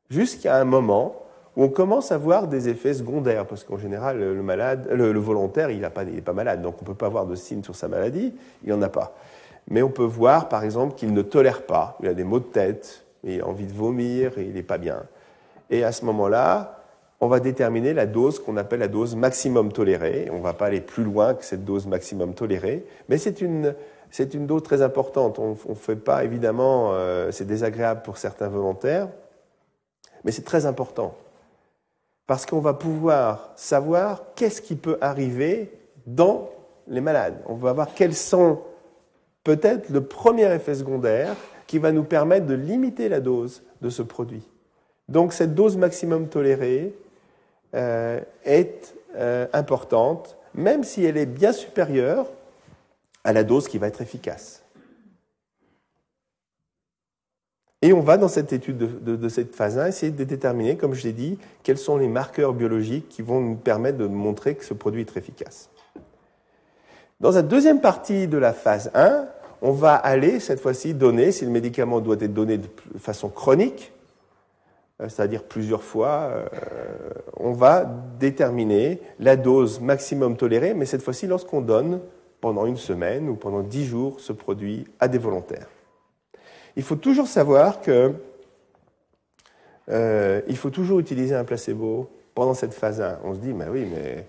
[0.09, 1.15] jusqu'à un moment
[1.55, 5.71] où on commence à voir des effets secondaires, parce qu'en général, le, malade, le, volontaire,
[5.71, 7.87] il n'est pas, pas, malade, donc on ne peut pas avoir de signes sur sa
[7.87, 8.33] maladie,
[8.65, 9.15] il n'en a pas.
[9.69, 12.43] Mais on peut voir, par exemple, qu'il ne tolère pas, il a des maux de
[12.43, 15.03] tête, il a envie de vomir, il n'est pas bien.
[15.69, 16.76] Et à ce moment-là,
[17.19, 20.29] on va déterminer la dose qu'on appelle la dose maximum tolérée.
[20.31, 23.73] On ne va pas aller plus loin que cette dose maximum tolérée, mais c'est une,
[24.11, 25.39] c'est une dose très importante.
[25.39, 29.09] On ne fait pas, évidemment, euh, c'est désagréable pour certains volontaires,
[30.23, 31.15] mais c'est très important.
[32.27, 35.71] Parce qu'on va pouvoir savoir qu'est-ce qui peut arriver
[36.05, 36.49] dans
[36.87, 37.41] les malades.
[37.47, 38.59] On va voir quels sont
[39.43, 41.35] peut-être le premier effet secondaire
[41.67, 44.43] qui va nous permettre de limiter la dose de ce produit.
[45.09, 46.93] Donc cette dose maximum tolérée,
[47.77, 52.27] euh, est euh, importante, même si elle est bien supérieure
[53.23, 54.63] à la dose qui va être efficace.
[57.83, 61.03] Et on va, dans cette étude de, cette phase 1, essayer de déterminer, comme je
[61.03, 64.73] l'ai dit, quels sont les marqueurs biologiques qui vont nous permettre de montrer que ce
[64.73, 65.69] produit est très efficace.
[67.19, 69.27] Dans la deuxième partie de la phase 1,
[69.61, 73.91] on va aller, cette fois-ci, donner, si le médicament doit être donné de façon chronique,
[74.99, 76.45] c'est-à-dire plusieurs fois, euh,
[77.37, 77.85] on va
[78.19, 82.01] déterminer la dose maximum tolérée, mais cette fois-ci lorsqu'on donne
[82.41, 85.67] pendant une semaine ou pendant dix jours ce produit à des volontaires.
[86.75, 88.13] Il faut toujours savoir que
[89.89, 93.19] euh, il faut toujours utiliser un placebo pendant cette phase 1.
[93.23, 94.25] On se dit, mais oui, mais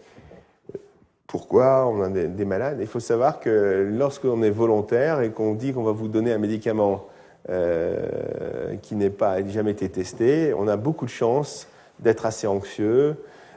[1.27, 2.79] pourquoi on a des malades?
[2.81, 6.39] Il faut savoir que lorsqu'on est volontaire et qu'on dit qu'on va vous donner un
[6.39, 7.07] médicament
[7.49, 9.13] euh, qui n'est
[9.49, 11.67] jamais été testé, on a beaucoup de chances
[11.99, 13.17] d'être assez anxieux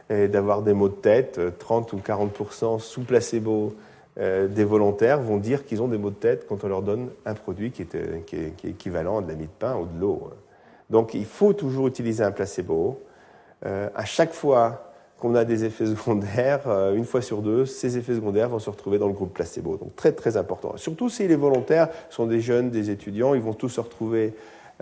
[0.10, 1.40] et d'avoir des maux de tête.
[1.60, 3.76] 30 ou 40% sous placebo
[4.20, 7.10] euh, des volontaires vont dire qu'ils ont des maux de tête quand on leur donne
[7.26, 9.52] un produit qui est, euh, qui est, qui est équivalent à de la mie de
[9.60, 10.30] pain ou de l'eau.
[10.90, 13.02] Donc il faut toujours utiliser un placebo.
[13.64, 14.91] à chaque fois
[15.22, 18.70] qu'on a des effets secondaires, euh, une fois sur deux, ces effets secondaires vont se
[18.70, 19.78] retrouver dans le groupe placebo.
[19.78, 20.76] Donc très très important.
[20.78, 24.34] Surtout si les volontaires sont des jeunes, des étudiants, ils vont tous se retrouver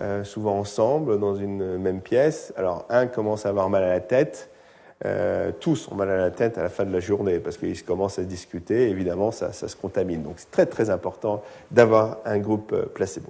[0.02, 2.54] euh, souvent ensemble dans une même pièce.
[2.56, 4.50] Alors un commence à avoir mal à la tête,
[5.06, 7.84] euh, tous ont mal à la tête à la fin de la journée parce qu'ils
[7.84, 8.90] commencent à discuter.
[8.90, 10.24] Évidemment, ça, ça se contamine.
[10.24, 13.30] Donc, c'est très très important d'avoir un groupe euh, placebo.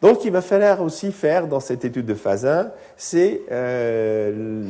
[0.00, 4.62] Donc, il va falloir aussi faire dans cette étude de phase 1, c'est euh,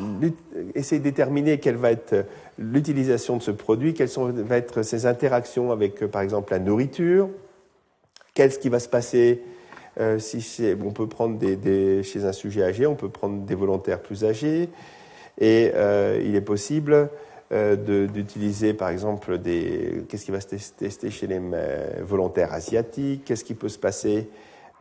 [0.74, 2.24] essayer de déterminer quelle va être
[2.58, 7.28] l'utilisation de ce produit, quelles vont être ses interactions avec, euh, par exemple, la nourriture,
[8.32, 9.42] qu'est-ce qui va se passer
[10.00, 14.00] euh, si on peut prendre des, chez un sujet âgé, on peut prendre des volontaires
[14.00, 14.70] plus âgés,
[15.38, 17.10] et euh, il est possible
[17.52, 21.40] euh, d'utiliser par exemple des qu'est-ce qui va se tester chez les
[22.00, 24.26] volontaires asiatiques, qu'est-ce qui peut se passer euh,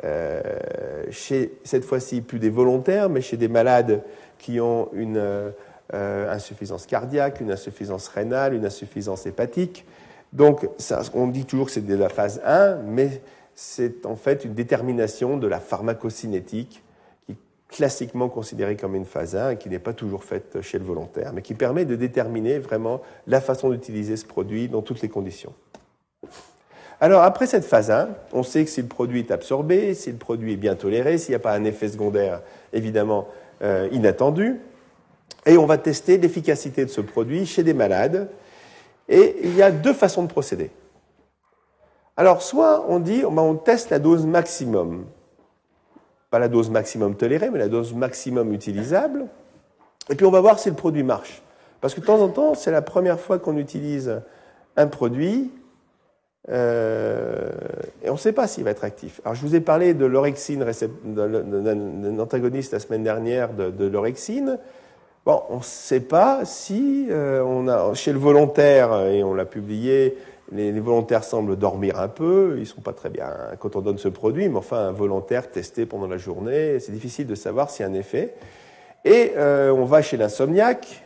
[0.01, 4.03] chez cette fois-ci plus des volontaires, mais chez des malades
[4.37, 5.53] qui ont une
[5.93, 9.85] euh, insuffisance cardiaque, une insuffisance rénale, une insuffisance hépatique.
[10.33, 13.21] Donc, ça, on dit toujours que c'est de la phase 1, mais
[13.55, 16.83] c'est en fait une détermination de la pharmacocinétique
[17.25, 17.37] qui est
[17.69, 21.31] classiquement considérée comme une phase 1 et qui n'est pas toujours faite chez le volontaire,
[21.31, 25.53] mais qui permet de déterminer vraiment la façon d'utiliser ce produit dans toutes les conditions.
[26.99, 30.17] Alors après cette phase 1, on sait que si le produit est absorbé, si le
[30.17, 32.41] produit est bien toléré, s'il n'y a pas un effet secondaire
[32.73, 33.27] évidemment
[33.61, 34.59] euh, inattendu,
[35.45, 38.29] et on va tester l'efficacité de ce produit chez des malades.
[39.07, 40.71] Et il y a deux façons de procéder.
[42.17, 45.05] Alors, soit on dit, ben, on teste la dose maximum.
[46.29, 49.27] Pas la dose maximum tolérée, mais la dose maximum utilisable.
[50.09, 51.41] Et puis on va voir si le produit marche.
[51.79, 54.21] Parce que de temps en temps, c'est la première fois qu'on utilise
[54.75, 55.51] un produit
[56.49, 57.49] euh,
[58.03, 59.19] et on ne sait pas s'il va être actif.
[59.25, 60.65] Alors je vous ai parlé de l'orexine,
[61.03, 64.57] d'un antagoniste la semaine dernière de, l'orexine.
[65.25, 69.43] Bon, on ne sait pas si euh, on a chez le volontaire, et on l'a
[69.43, 70.17] publié,
[70.53, 73.29] les, volontaires semblent dormir un peu, ils ne sont pas très bien
[73.59, 77.27] quand on donne ce produit, mais enfin, un volontaire testé pendant la journée, c'est difficile
[77.27, 78.35] de savoir s'il y a un effet.
[79.03, 81.03] Et euh, on va chez l'insomniaque,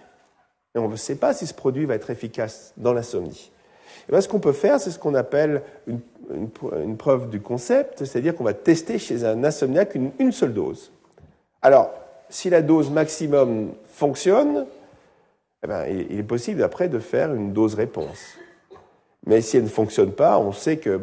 [0.75, 3.51] et on ne sait pas si ce produit va être efficace dans l'insomnie.
[4.07, 5.99] Et bien, ce qu'on peut faire, c'est ce qu'on appelle une,
[6.33, 10.91] une, preuve du concept, c'est-à-dire qu'on va tester chez un insomniaque une, seule dose.
[11.61, 11.91] Alors,
[12.29, 14.65] si la dose maximum fonctionne,
[15.63, 18.37] eh ben, il est possible après de faire une dose réponse.
[19.27, 21.01] Mais si elle ne fonctionne pas, on sait que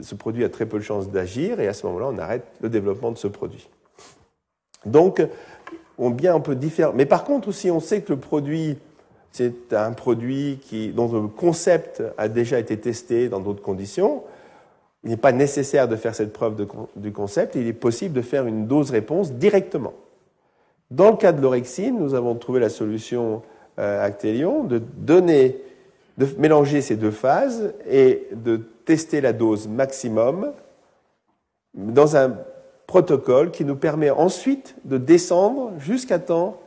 [0.00, 2.70] ce produit a très peu de chances d'agir et à ce moment-là, on arrête le
[2.70, 3.68] développement de ce produit.
[4.86, 5.20] Donc,
[5.98, 6.92] on, bien, on peut différer.
[6.94, 8.78] Mais par contre, aussi, on sait que le produit,
[9.32, 10.58] c'est un produit
[10.94, 14.24] dont le concept a déjà été testé dans d'autres conditions.
[15.04, 16.66] Il n'est pas nécessaire de faire cette preuve
[16.96, 17.54] du concept.
[17.54, 19.92] Il est possible de faire une dose-réponse directement.
[20.90, 23.42] Dans le cas de l'orexine, nous avons trouvé la solution
[23.78, 25.60] euh, Actelion de donner
[26.18, 30.52] de mélanger ces deux phases et de tester la dose maximum
[31.74, 32.36] dans un
[32.88, 36.58] protocole qui nous permet ensuite de descendre jusqu'à temps,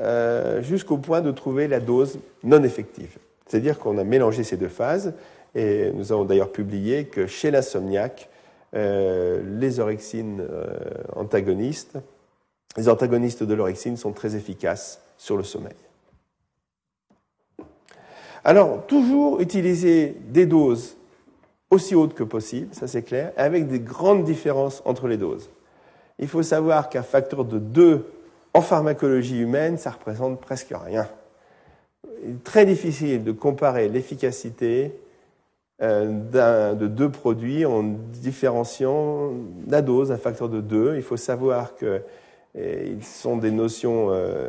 [0.00, 3.16] euh, jusqu'au point de trouver la dose non effective.
[3.46, 5.14] C'est-à-dire qu'on a mélangé ces deux phases
[5.54, 8.28] et nous avons d'ailleurs publié que chez l'insomniaque,
[8.74, 10.66] euh, les orexines euh,
[11.14, 11.98] antagonistes,
[12.76, 15.72] les antagonistes de l'orexine sont très efficaces sur le sommeil.
[18.44, 20.96] Alors, toujours utiliser des doses
[21.70, 25.50] aussi hautes que possible, ça c'est clair, avec des grandes différences entre les doses.
[26.18, 28.04] Il faut savoir qu'un facteur de 2
[28.56, 31.06] en pharmacologie humaine, ça représente presque rien.
[32.24, 34.92] Il est très difficile de comparer l'efficacité
[35.82, 39.32] euh, de deux produits en différenciant
[39.68, 40.96] la dose, un facteur de 2.
[40.96, 42.00] Il faut savoir que
[42.58, 44.48] ils sont des notions euh,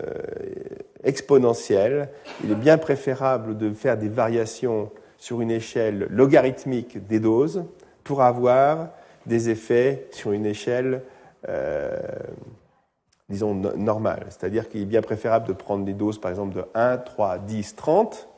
[1.03, 2.07] exponentielles.
[2.45, 7.65] Il est bien préférable de faire des variations sur une échelle logarithmique des doses
[8.05, 8.87] pour avoir
[9.25, 11.01] des effets sur une échelle,
[11.49, 11.99] euh,
[13.29, 14.25] disons, normale.
[14.29, 17.75] C'est-à-dire qu'il est bien préférable de prendre des doses, par exemple, de 1, 3, 10,
[17.75, 18.29] 30,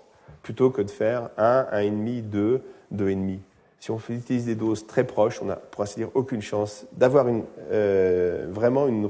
[0.42, 2.62] plutôt que de faire 1, 1,5, 2,
[2.94, 3.40] 2,5.
[3.80, 7.28] Si on utilise des doses très proches, on n'a, pour ainsi dire, aucune chance d'avoir
[7.28, 9.08] une, euh, vraiment une,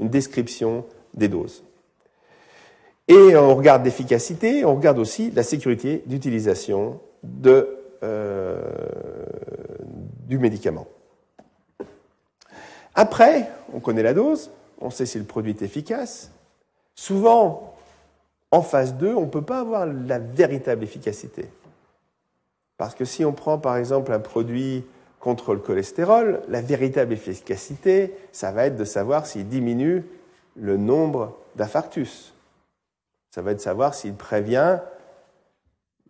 [0.00, 1.62] description des doses.
[3.06, 7.00] Et on regarde l'efficacité, on regarde aussi la sécurité d'utilisation
[8.02, 8.60] euh,
[10.26, 10.86] du médicament.
[12.94, 14.50] Après, on connaît la dose,
[14.80, 16.32] on sait si le produit est efficace.
[16.94, 17.74] Souvent,
[18.50, 21.48] en phase 2, on ne peut pas avoir la véritable efficacité.
[22.76, 24.84] Parce que si on prend par exemple un produit
[25.20, 30.04] contre le cholestérol, la véritable efficacité, ça va être de savoir s'il diminue
[30.56, 32.34] le nombre d'infarctus.
[33.30, 34.78] Ça va être de savoir s'il prévient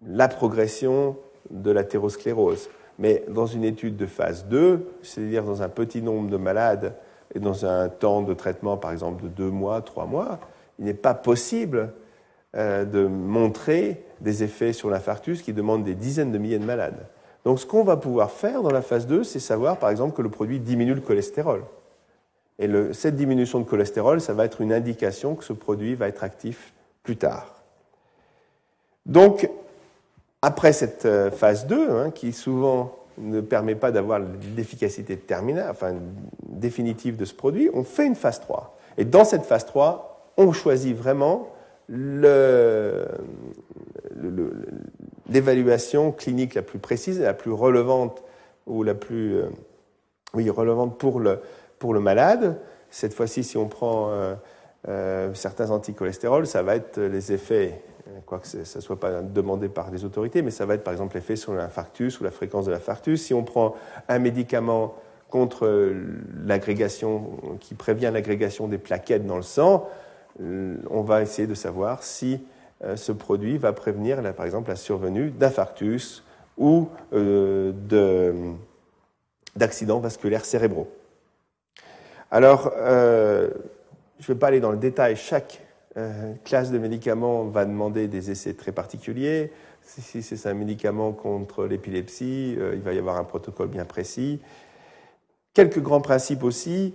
[0.06, 1.16] la progression
[1.50, 2.70] de l'athérosclérose.
[2.98, 6.94] Mais dans une étude de phase 2, c'est-à-dire dans un petit nombre de malades
[7.34, 10.38] et dans un temps de traitement, par exemple, de deux mois, trois mois,
[10.78, 11.92] il n'est pas possible
[12.56, 17.06] euh, de montrer des effets sur l'infarctus qui demandent des dizaines de milliers de malades.
[17.44, 20.22] Donc ce qu'on va pouvoir faire dans la phase 2, c'est savoir, par exemple, que
[20.22, 21.62] le produit diminue le cholestérol.
[22.58, 26.24] Et cette diminution de cholestérol, ça va être une indication que ce produit va être
[26.24, 27.62] actif plus tard.
[29.06, 29.48] Donc,
[30.42, 34.20] après cette euh, phase 2, hein, qui souvent ne permet pas d'avoir
[34.56, 35.18] l'efficacité
[35.68, 35.94] enfin
[36.42, 38.76] définitive de ce produit, on fait une phase 3.
[38.98, 41.48] Et dans cette phase 3, on choisit vraiment
[45.28, 48.22] l'évaluation clinique la plus précise la plus relevante
[48.66, 49.48] ou la plus euh,
[50.32, 51.40] relevante pour le,
[51.78, 52.60] pour le malade.
[52.90, 54.34] Cette fois-ci, si on prend euh,
[54.88, 57.82] euh, certains anticholestérols, ça va être les effets
[58.26, 61.16] quoique ça ne soit pas demandé par des autorités, mais ça va être par exemple
[61.16, 63.22] l'effet sur l'infarctus ou la fréquence de l'infarctus.
[63.22, 63.74] Si on prend
[64.08, 64.94] un médicament
[65.28, 65.92] contre
[66.44, 67.30] l'agrégation,
[67.60, 69.88] qui prévient l'agrégation des plaquettes dans le sang,
[70.42, 72.40] euh, on va essayer de savoir si
[72.84, 76.24] euh, ce produit va prévenir, par exemple, la survenue d'infarctus
[76.58, 77.72] ou euh,
[79.56, 80.90] d'accidents vasculaires cérébraux.
[82.30, 83.50] Alors, je
[84.22, 85.60] ne vais pas aller dans le détail, chaque
[85.96, 89.52] euh, classe de médicaments va demander des essais très particuliers.
[89.82, 94.40] Si, c'est un médicament contre l'épilepsie, euh, il va y avoir un protocole bien précis.
[95.52, 96.94] Quelques grands principes aussi.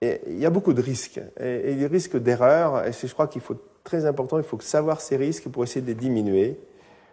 [0.00, 1.20] Et il y a beaucoup de risques.
[1.38, 5.16] Et, des risques d'erreur, et je crois qu'il faut très important, il faut savoir ces
[5.16, 6.58] risques pour essayer de les diminuer.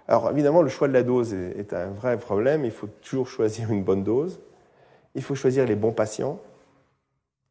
[0.07, 2.65] Alors évidemment, le choix de la dose est un vrai problème.
[2.65, 4.39] Il faut toujours choisir une bonne dose.
[5.15, 6.39] Il faut choisir les bons patients.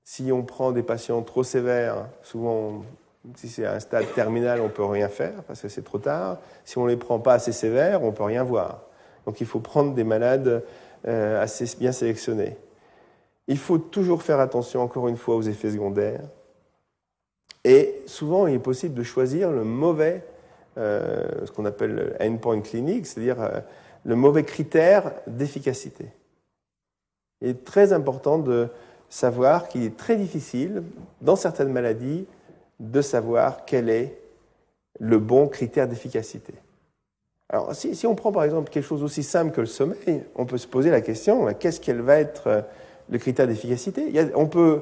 [0.05, 2.85] Si on prend des patients trop sévères, souvent
[3.37, 6.39] si c'est un stade terminal, on ne peut rien faire parce que c'est trop tard.
[6.65, 8.83] Si on ne les prend pas assez sévères, on ne peut rien voir.
[9.27, 10.63] Donc il faut prendre des malades
[11.07, 12.57] euh, assez bien sélectionnés.
[13.47, 16.23] Il faut toujours faire attention, encore une fois, aux effets secondaires.
[17.65, 20.25] Et souvent, il est possible de choisir le mauvais,
[20.77, 23.61] euh, ce qu'on appelle endpoint clinique, c'est-à-dire euh,
[24.05, 26.07] le mauvais critère d'efficacité.
[27.41, 28.69] Il est très important de
[29.09, 30.83] savoir qu'il est très difficile,
[31.21, 32.27] dans certaines maladies,
[32.91, 34.19] de savoir quel est
[35.01, 36.55] le bon critère d'efficacité.
[37.49, 40.59] Alors, si, on prend par exemple quelque chose aussi simple que le sommeil, on peut
[40.59, 42.61] se poser la question qu'est-ce qu'elle va être euh,
[43.11, 44.05] le critère d'efficacité?
[44.09, 44.81] Il, y a, on peut,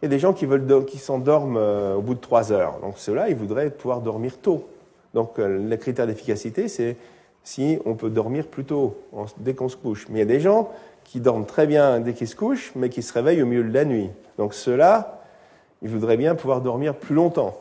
[0.00, 2.78] il y a des gens qui, veulent, qui s'endorment euh, au bout de trois heures.
[2.80, 4.68] Donc, ceux-là, ils voudraient pouvoir dormir tôt.
[5.12, 6.96] Donc, euh, le critère d'efficacité, c'est
[7.42, 8.96] si on peut dormir plus tôt,
[9.38, 10.06] dès qu'on se couche.
[10.08, 10.70] Mais il y a des gens
[11.02, 13.74] qui dorment très bien dès qu'ils se couchent, mais qui se réveillent au milieu de
[13.74, 14.08] la nuit.
[14.38, 15.23] Donc, ceux-là,
[15.84, 17.60] ils voudraient bien pouvoir dormir plus longtemps.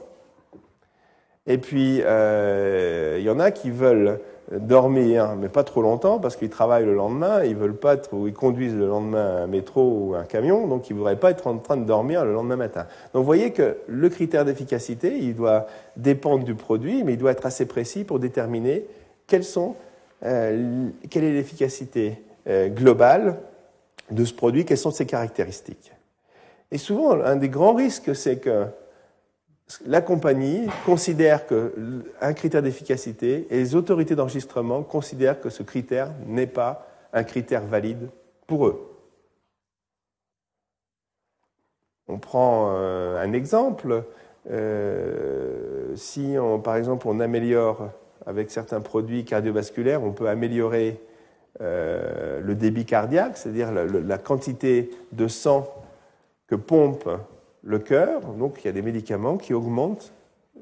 [1.45, 4.19] Et puis, euh, il y en a qui veulent
[4.51, 8.27] dormir, mais pas trop longtemps, parce qu'ils travaillent le lendemain, ils veulent pas être, ou
[8.27, 11.57] ils conduisent le lendemain un métro ou un camion, donc ils voudraient pas être en
[11.57, 12.87] train de dormir le lendemain matin.
[13.13, 15.67] Donc vous voyez que le critère d'efficacité, il doit
[15.97, 18.85] dépendre du produit, mais il doit être assez précis pour déterminer
[20.25, 23.37] euh, quelle est l'efficacité euh, globale
[24.11, 25.92] de ce produit, quelles sont ses caractéristiques.
[26.73, 28.65] Et souvent, un des grands risques, c'est que
[29.85, 36.47] la compagnie considère qu'un critère d'efficacité et les autorités d'enregistrement considèrent que ce critère n'est
[36.47, 38.09] pas un critère valide
[38.47, 38.89] pour eux.
[42.07, 44.03] On prend euh, un exemple.
[44.49, 47.89] Euh, si, par exemple, on améliore
[48.25, 50.99] avec certains produits cardiovasculaires, on peut améliorer
[51.61, 55.82] euh, le débit cardiaque, c'est-à-dire la, quantité de sang
[56.47, 57.09] que pompe
[57.63, 58.21] le cœur.
[58.21, 60.13] Donc il y a des médicaments qui augmentent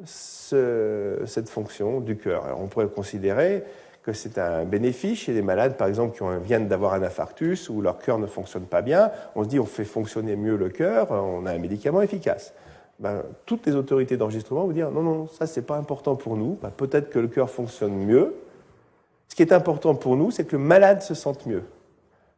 [0.05, 2.45] cette fonction du cœur.
[2.45, 3.63] Alors on pourrait considérer
[4.03, 7.81] que c'est un bénéfice chez des malades, par exemple, qui viennent d'avoir un infarctus ou
[7.81, 9.11] leur cœur ne fonctionne pas bien.
[9.35, 12.53] On se dit on fait fonctionner mieux le cœur, on a un médicament efficace.
[12.99, 16.57] Ben, toutes les autorités d'enregistrement vont dire non, non, ça c'est pas important pour nous.
[16.61, 18.35] Ben, peut-être que le cœur fonctionne mieux.
[19.27, 21.63] Ce qui est important pour nous, c'est que le malade se sente mieux.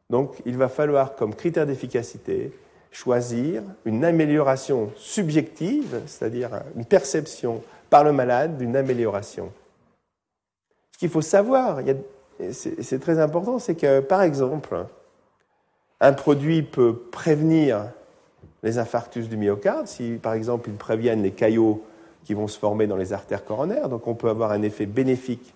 [0.09, 2.51] Donc il va falloir comme critère d'efficacité
[2.93, 9.51] choisir une amélioration subjective, c'est-à-dire une perception par le malade d'une amélioration.
[10.93, 11.79] Ce qu'il faut savoir,
[12.51, 14.85] c'est très important, c'est que par exemple,
[15.99, 17.89] un produit peut prévenir
[18.61, 21.83] les infarctus du myocarde, si par exemple ils préviennent les caillots
[22.23, 25.53] qui vont se former dans les artères coronaires, donc on peut avoir un effet bénéfique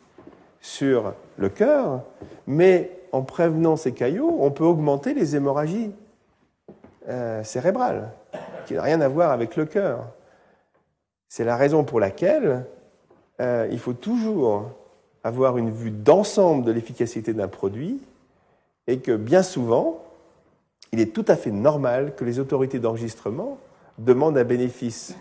[0.59, 2.01] sur le cœur,
[2.47, 5.91] mais en prévenant ces caillots, on peut augmenter les hémorragies
[7.09, 8.09] euh, cérébrale,
[8.65, 10.07] qui n'a rien à voir avec le cœur.
[11.29, 12.65] C'est la raison pour laquelle
[13.39, 14.71] euh, il faut toujours
[15.23, 18.01] avoir une vue d'ensemble de l'efficacité d'un produit
[18.87, 20.03] et que bien souvent,
[20.91, 23.57] il est tout à fait normal que les autorités d'enregistrement
[23.97, 25.15] demandent un bénéfice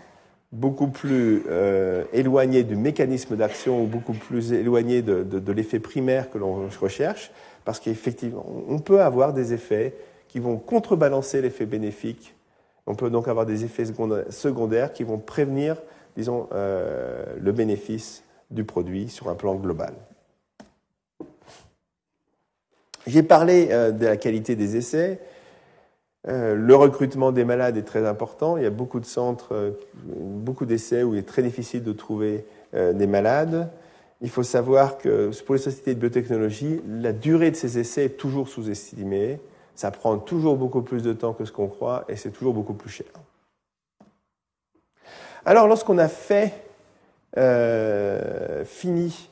[0.51, 6.29] beaucoup plus euh, éloigné du mécanisme d'action ou beaucoup plus éloigné de, de l'effet primaire
[6.29, 7.31] que l'on recherche,
[7.65, 9.93] parce qu'effectivement, on peut avoir des effets
[10.27, 12.35] qui vont contrebalancer l'effet bénéfique.
[12.85, 15.77] On peut donc avoir des effets secondaires qui vont prévenir,
[16.15, 19.93] disons, euh, le bénéfice du produit sur un plan global.
[23.05, 25.19] J'ai parlé euh, de la qualité des essais.
[26.27, 28.57] Euh, le recrutement des malades est très important.
[28.57, 29.75] Il y a beaucoup de centres,
[30.05, 33.69] beaucoup d'essais où il est très difficile de trouver des malades.
[34.21, 38.17] Il faut savoir que pour les sociétés de biotechnologie, la durée de ces essais est
[38.17, 39.39] toujours sous-estimée.
[39.77, 42.73] Ça prend toujours beaucoup plus de temps que ce qu'on croit et c'est toujours beaucoup
[42.73, 43.05] plus cher.
[45.45, 46.51] Alors, lorsqu'on a fait,
[47.37, 49.29] euh, fini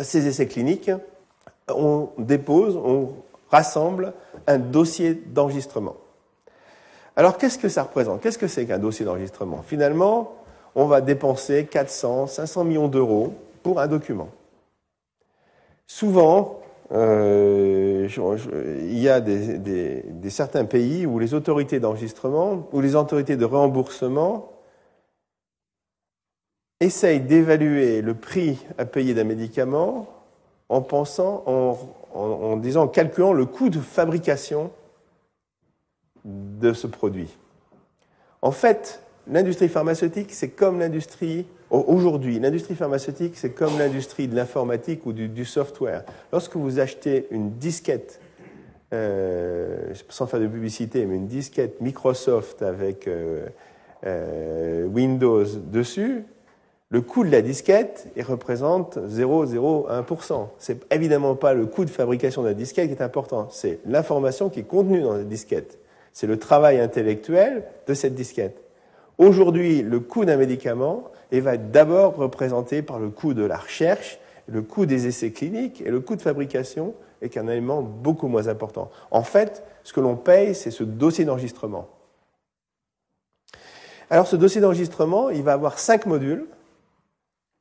[0.00, 0.92] ces essais cliniques,
[1.68, 3.14] on dépose, on
[3.50, 4.12] rassemble
[4.46, 5.96] un dossier d'enregistrement.
[7.16, 8.20] Alors, qu'est-ce que ça représente?
[8.22, 9.62] Qu'est-ce que c'est qu'un dossier d'enregistrement?
[9.62, 10.36] Finalement,
[10.76, 13.34] on va dépenser 400, 500 millions d'euros
[13.64, 14.28] pour un document.
[15.88, 16.60] Souvent,
[16.92, 17.79] euh,
[18.18, 24.52] il y a des, certains pays où les autorités d'enregistrement ou les autorités de remboursement
[26.80, 30.08] essayent d'évaluer le prix à payer d'un médicament
[30.68, 31.78] en pensant, en,
[32.14, 34.70] en disant, en calculant le coût de fabrication
[36.24, 37.36] de ce produit.
[38.42, 45.06] En fait, l'industrie pharmaceutique, c'est comme l'industrie Aujourd'hui, l'industrie pharmaceutique, c'est comme l'industrie de l'informatique
[45.06, 46.02] ou du, software.
[46.32, 48.20] Lorsque vous achetez une disquette,
[48.92, 53.46] euh, sans faire de publicité, mais une disquette Microsoft avec euh,
[54.04, 56.24] euh, Windows dessus,
[56.88, 60.48] le coût de la disquette il représente 0,01%.
[60.58, 64.48] C'est évidemment pas le coût de fabrication de la disquette qui est important, c'est l'information
[64.48, 65.78] qui est contenue dans la disquette.
[66.12, 68.60] C'est le travail intellectuel de cette disquette.
[69.20, 74.18] Aujourd'hui, le coût d'un médicament, va être d'abord représenté par le coût de la recherche,
[74.46, 78.48] le coût des essais cliniques et le coût de fabrication est un élément beaucoup moins
[78.48, 78.90] important.
[79.10, 81.86] En fait, ce que l'on paye, c'est ce dossier d'enregistrement.
[84.08, 86.46] Alors ce dossier d'enregistrement, il va avoir cinq modules,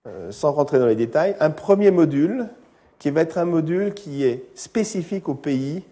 [0.07, 1.35] euh, sans rentrer dans les détails.
[1.41, 2.47] Un premier module
[2.99, 5.83] qui va être un module qui est spécifique au pays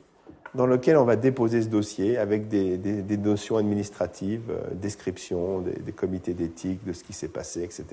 [0.57, 6.33] dans lequel on va déposer ce dossier avec des, notions administratives, euh, description des, comités
[6.33, 7.85] d'éthique, de ce qui s'est passé, etc.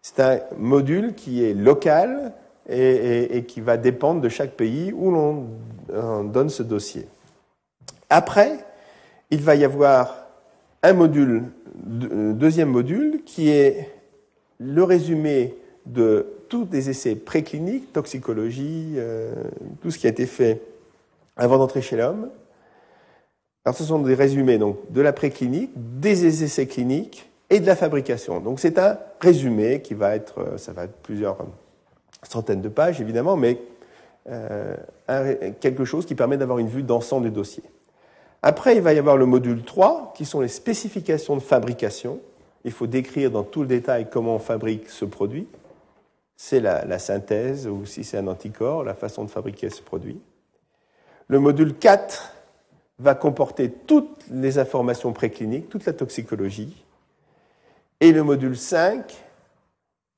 [0.00, 2.32] C'est un module qui est local
[2.70, 5.46] et, qui va dépendre de chaque pays où l'on
[6.24, 7.08] donne ce dossier.
[8.08, 8.64] Après,
[9.30, 10.28] il va y avoir
[10.82, 11.44] un module,
[11.74, 13.90] deuxième module, qui est
[14.60, 15.56] le résumé
[15.86, 19.32] de tous les essais précliniques, toxicologie, euh,
[19.82, 20.62] tout ce qui a été fait
[21.38, 22.30] avant d'entrer chez l'homme.
[23.64, 27.76] Alors ce sont des résumés donc, de la préclinique, des essais cliniques et de la
[27.76, 28.40] fabrication.
[28.40, 31.38] Donc c'est un résumé qui va être, euh, ça va être plusieurs
[32.22, 33.58] centaines de pages évidemment, mais
[34.28, 34.74] euh,
[35.60, 37.62] quelque chose qui permet d'avoir une vue d'ensemble du dossier.
[38.42, 42.20] Après, il va y avoir le module 3, qui sont les spécifications de fabrication.
[42.64, 45.48] Il faut décrire dans tout le détail comment on fabrique ce produit.
[46.36, 50.20] C'est la synthèse, ou si c'est un anticorps, la façon de fabriquer ce produit.
[51.28, 52.34] Le module 4
[52.98, 56.84] va comporter toutes les informations précliniques, toute la toxicologie.
[58.00, 59.14] Et le module 5,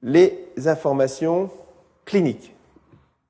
[0.03, 1.51] les informations
[2.05, 2.55] cliniques.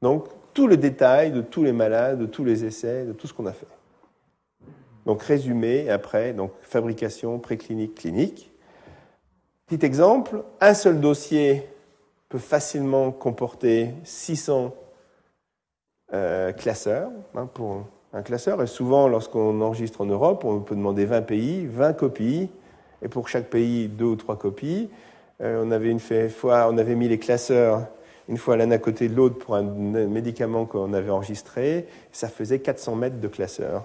[0.02, 3.32] Donc, tout le détail de tous les malades, de tous les essais, de tout ce
[3.32, 3.66] qu'on a fait.
[5.06, 8.50] Donc, résumé, après, donc, fabrication, préclinique, clinique.
[9.66, 11.66] Petit exemple, un seul dossier
[12.28, 14.74] peut facilement comporter 600
[16.12, 18.60] euh, classeur, hein, pour un classeur.
[18.62, 22.50] Et souvent, lorsqu'on enregistre en Europe, on peut demander 20 pays, 20 copies,
[23.02, 24.90] et pour chaque pays, deux ou trois copies.
[25.40, 27.86] Euh, on avait une fois, on avait mis les classeurs
[28.28, 31.86] une fois l'un à côté de l'autre pour un médicament qu'on avait enregistré.
[32.12, 33.84] Ça faisait 400 mètres de classeurs,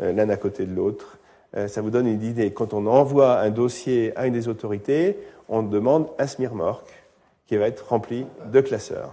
[0.00, 1.18] euh, l'un à côté de l'autre.
[1.66, 2.52] ça vous donne une idée.
[2.52, 5.18] Quand on envoie un dossier à une des autorités,
[5.50, 6.86] on demande un SMIRMORC
[7.46, 9.12] qui va être rempli de classeurs.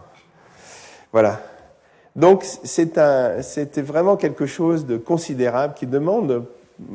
[1.12, 1.41] Voilà.
[2.20, 6.43] Donc c'était vraiment quelque chose de considérable qui demande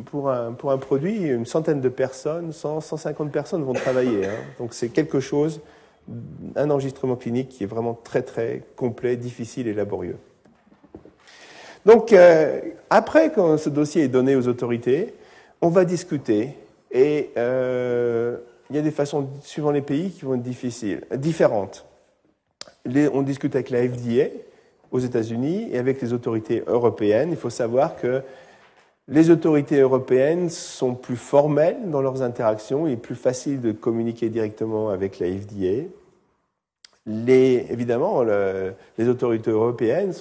[0.05, 4.27] pour un, produit une centaine de personnes, 100, 150 personnes vont travailler.
[4.27, 4.35] Hein.
[4.59, 5.63] Donc c'est quelque chose,
[6.57, 10.19] un enregistrement clinique qui est vraiment très très complet, difficile et laborieux.
[11.87, 12.61] Donc euh,
[12.91, 15.15] après quand ce dossier est donné aux autorités,
[15.63, 16.51] on va discuter
[16.93, 18.37] et euh,
[18.69, 21.87] il y a des façons suivant les pays qui vont être difficiles, différentes.
[22.87, 24.29] on discute avec la FDA
[24.95, 27.29] aux États-Unis et avec les autorités européennes.
[27.33, 28.23] Il faut savoir que
[29.07, 34.31] Les autorités européennes sont plus formelles dans leurs interactions, il est plus facile de communiquer
[34.31, 35.91] directement avec la FDA.
[37.07, 40.15] Évidemment, les autorités européennes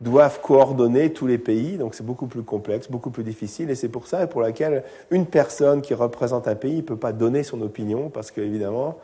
[0.00, 3.88] doivent coordonner tous les pays, donc c'est beaucoup plus complexe, beaucoup plus difficile, et c'est
[3.88, 4.82] pour ça pour laquelle
[5.12, 8.98] une personne qui représente un pays ne peut pas donner son opinion, parce qu'évidemment,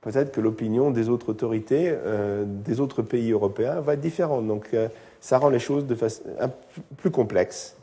[0.00, 4.46] peut-être que l'opinion des autres autorités, euh, des autres pays européens va être différente.
[4.46, 4.88] Donc euh,
[5.20, 5.84] ça rend les choses
[6.96, 7.76] plus complexes.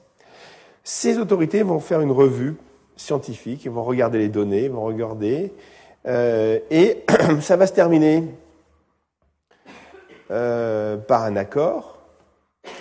[0.84, 2.56] Ces autorités vont faire une revue
[2.96, 5.54] scientifique, ils vont regarder les données, ils vont regarder,
[6.08, 7.04] euh, et
[7.42, 8.24] ça va se terminer
[10.30, 12.00] par un accord,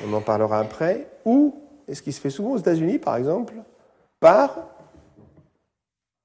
[0.04, 1.54] on en parlera après, ou,
[1.86, 3.54] et ce qui se fait souvent aux États-Unis par exemple,
[4.18, 4.66] par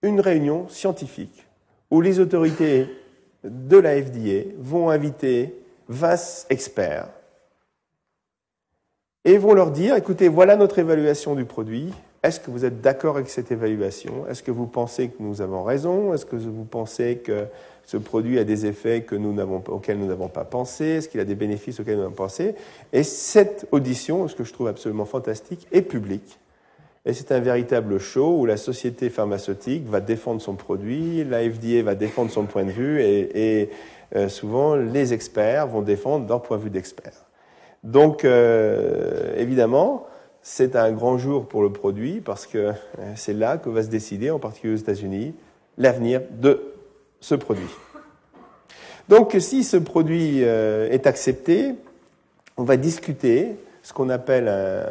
[0.01, 1.45] une réunion scientifique
[1.91, 2.87] où les autorités
[3.43, 5.55] de la FDA vont inviter
[5.89, 7.09] 20 experts
[9.23, 11.93] et vont leur dire, écoutez, voilà notre évaluation du produit.
[12.23, 14.27] Est-ce que vous êtes d'accord avec cette évaluation?
[14.27, 16.13] Est-ce que vous pensez que nous avons raison?
[16.13, 17.45] Est-ce que vous pensez que
[17.85, 19.35] ce produit a des effets que nous
[19.67, 20.85] auxquels nous n'avons pas pensé?
[20.85, 22.55] Est-ce qu'il a des bénéfices auxquels nous n'avons pas pensé?
[22.93, 26.39] Et cette audition, ce que je trouve absolument fantastique, est publique.
[27.05, 31.81] Et c'est un véritable show où la société pharmaceutique va défendre son produit, la FDA
[31.81, 33.69] va défendre son point de vue et,
[34.15, 37.13] euh, souvent les experts vont défendre leur point de vue d'expert.
[37.83, 40.05] Donc euh, évidemment,
[40.43, 42.73] c'est un grand jour pour le produit parce que euh,
[43.15, 45.33] c'est là que va se décider, en particulier aux États-Unis,
[45.79, 46.73] l'avenir de
[47.19, 47.69] ce produit.
[49.09, 51.73] Donc si ce produit est accepté,
[52.57, 54.85] on va discuter ce qu'on appelle un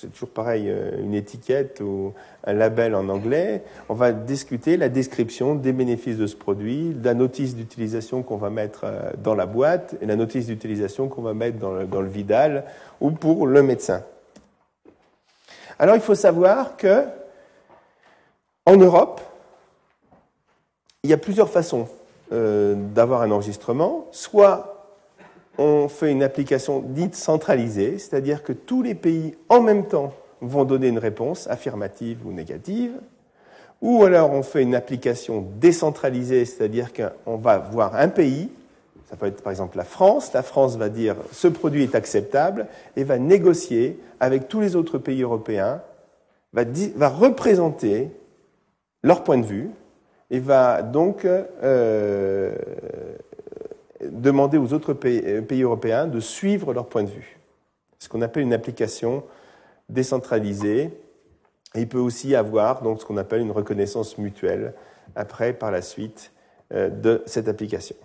[0.00, 3.62] c'est toujours pareil, euh, une étiquette ou un label en anglais.
[3.88, 8.48] On va discuter la description des bénéfices de ce produit, la notice d'utilisation qu'on va
[8.48, 12.64] mettre euh, dans la boîte et la notice d'utilisation qu'on va mettre dans le, Vidal
[13.00, 14.02] ou pour le médecin.
[15.78, 17.04] Alors il faut savoir que
[18.64, 19.20] en Europe,
[21.02, 21.88] il y a plusieurs façons
[22.32, 24.06] euh, d'avoir un enregistrement.
[24.12, 24.79] Soit
[25.60, 30.64] on fait une application dite centralisée, c'est-à-dire que tous les pays en même temps vont
[30.64, 32.92] donner une réponse affirmative ou négative,
[33.82, 38.48] ou alors on fait une application décentralisée, c'est-à-dire qu'on va voir un pays,
[39.10, 42.66] ça peut être par exemple la France, la France va dire ce produit est acceptable
[42.96, 45.82] et va négocier avec tous les autres pays européens,
[46.54, 48.08] va, représenter
[49.02, 49.68] leur point de vue
[50.30, 52.54] et va donc euh,
[54.04, 57.38] demander aux autres euh, pays, européens de suivre leur point de vue.
[57.98, 59.22] Ce qu'on appelle une application
[59.88, 60.90] décentralisée.
[61.74, 64.74] Il peut aussi avoir donc ce qu'on appelle une reconnaissance mutuelle
[65.14, 66.32] après, par la suite,
[66.72, 67.96] euh, de cette application.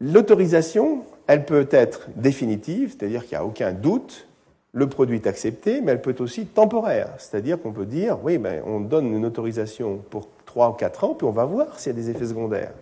[0.00, 4.26] L'autorisation, elle peut être définitive, c'est-à-dire qu'il n'y a aucun doute,
[4.72, 8.38] le produit est accepté, mais elle peut être aussi temporaire, c'est-à-dire qu'on peut dire, oui,
[8.38, 11.92] ben, on donne une autorisation pour 3 ou 4 ans, puis on va voir s'il
[11.92, 12.72] y a des effets secondaires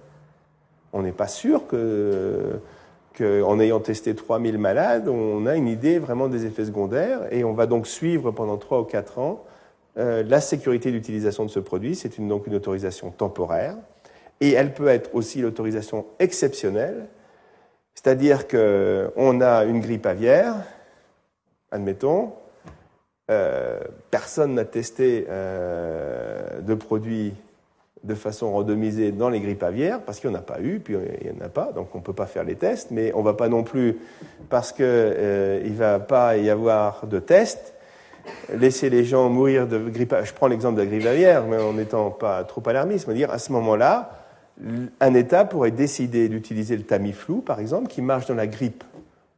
[0.93, 2.61] on n'est pas sûr que,
[3.17, 7.53] qu'en ayant testé 3000 malades, on a une idée vraiment des effets secondaires et on
[7.53, 9.45] va donc suivre pendant 3 ou 4 ans
[9.99, 11.95] euh, la sécurité d'utilisation de ce produit.
[11.95, 13.77] C'est donc une autorisation temporaire
[14.41, 17.07] et elle peut être aussi l'autorisation exceptionnelle,
[17.95, 20.55] c'est-à-dire qu'on a une grippe aviaire,
[21.71, 22.33] admettons,
[23.31, 23.81] euh,
[24.11, 27.35] personne n'a testé euh, de produit
[28.05, 30.95] de façon randomisée dans les grippes aviaires, parce qu'il n'y en a pas eu, puis
[31.21, 33.21] il n'y en a pas, donc on ne peut pas faire les tests, mais on
[33.21, 33.99] ne va pas non plus,
[34.49, 37.75] parce qu'il euh, ne va pas y avoir de tests,
[38.53, 41.75] laisser les gens mourir de grippe Je prends l'exemple de la grippe aviaire, mais en
[41.75, 44.11] n'étant pas trop alarmiste, mais dire à ce moment-là,
[45.01, 48.85] un État pourrait décider d'utiliser le Tamiflu, par exemple, qui marche dans la grippe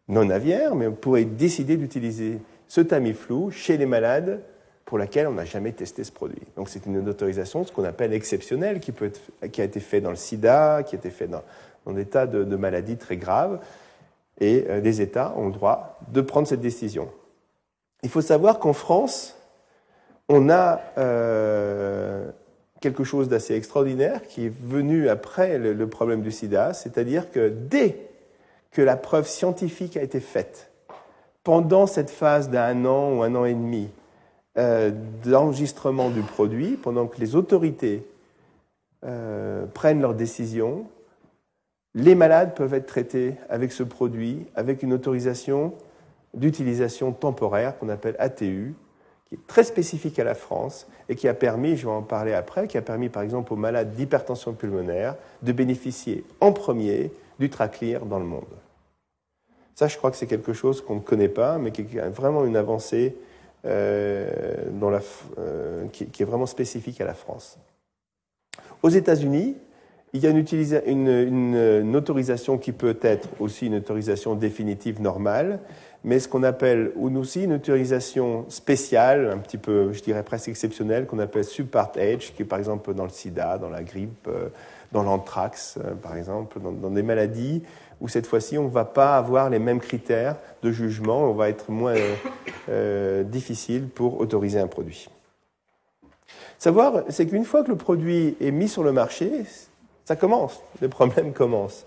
[0.08, 2.38] non aviaire, mais on pourrait décider d'utiliser
[2.68, 4.40] ce Tamiflu chez les malades
[4.84, 6.42] pour laquelle on n'a jamais testé ce produit.
[6.56, 10.82] Donc c'est une autorisation, ce qu'on appelle exceptionnelle, qui, a été fait dans le sida,
[10.82, 11.42] qui a été fait dans,
[11.92, 13.60] des tas de, maladies très graves,
[14.40, 17.08] et euh, les États ont le droit de prendre cette décision.
[18.02, 19.38] Il faut savoir qu'en France,
[20.28, 22.30] on a euh,
[22.80, 27.96] quelque chose d'assez extraordinaire qui est venu après le problème du sida, c'est-à-dire que dès
[28.70, 30.70] que la preuve scientifique a été faite,
[31.44, 33.88] pendant cette phase d'un an ou un an et demi,
[34.56, 34.92] euh,
[35.24, 38.06] d'enregistrement du produit pendant que les autorités
[39.04, 40.86] euh, prennent leurs décisions.
[41.94, 45.74] Les malades peuvent être traités avec ce produit, avec une autorisation
[46.34, 48.74] d'utilisation temporaire qu'on appelle ATU,
[49.28, 52.32] qui est très spécifique à la France et qui a permis, je vais en parler
[52.32, 57.50] après, qui a permis par exemple aux malades d'hypertension pulmonaire de bénéficier en premier du
[57.50, 58.44] Traclear dans le monde.
[59.74, 62.44] Ça, je crois que c'est quelque chose qu'on ne connaît pas, mais qui est vraiment
[62.44, 63.16] une avancée
[63.64, 65.00] dont la,
[65.92, 67.58] qui, qui, est vraiment spécifique à la France.
[68.82, 69.56] Aux États-Unis,
[70.14, 75.58] il y a une, une, autorisation qui peut être aussi une autorisation définitive normale,
[76.04, 81.06] mais ce qu'on appelle aussi une autorisation spéciale, un petit peu, je dirais presque exceptionnelle,
[81.06, 84.50] qu'on appelle subpart H, qui est par exemple dans le sida, dans la grippe, euh,
[84.92, 87.62] dans l'anthrax, euh, par exemple, dans, des maladies
[88.04, 91.48] où cette fois-ci on ne va pas avoir les mêmes critères de jugement, on va
[91.48, 91.94] être moins
[92.68, 95.08] euh, difficile pour autoriser un produit.
[96.58, 99.30] Savoir, c'est qu'une fois que le produit est mis sur le marché,
[100.04, 101.86] ça commence, les problèmes commencent.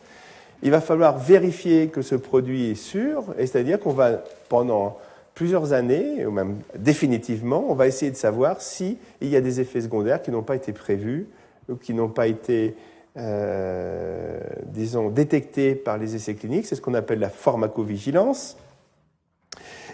[0.63, 4.97] Il va falloir vérifier que ce produit est sûr, et c'est-à-dire qu'on va, pendant
[5.35, 9.81] plusieurs années, ou même définitivement, on va essayer de savoir s'il y a des effets
[9.81, 11.27] secondaires qui n'ont pas été prévus
[11.69, 12.75] ou qui n'ont pas été,
[13.17, 16.67] euh, disons, détectés par les essais cliniques.
[16.67, 18.57] C'est ce qu'on appelle la pharmacovigilance.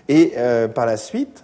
[0.10, 1.44] Et euh, par la suite,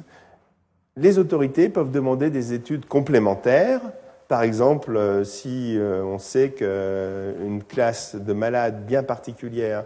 [0.97, 3.81] les autorités peuvent demander des études complémentaires
[4.27, 9.85] par exemple, euh, si on sait qu'une classe de malades bien particulière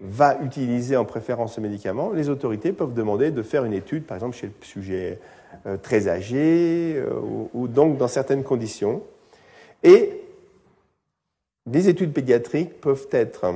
[0.00, 4.16] va utiliser en préférence ce médicament, les autorités peuvent demander de faire une étude, par
[4.16, 5.20] exemple chez le sujet
[5.82, 7.00] très âgé,
[7.54, 9.02] ou, donc dans certaines conditions.
[9.84, 10.23] Et
[11.66, 13.54] les études pédiatriques peuvent être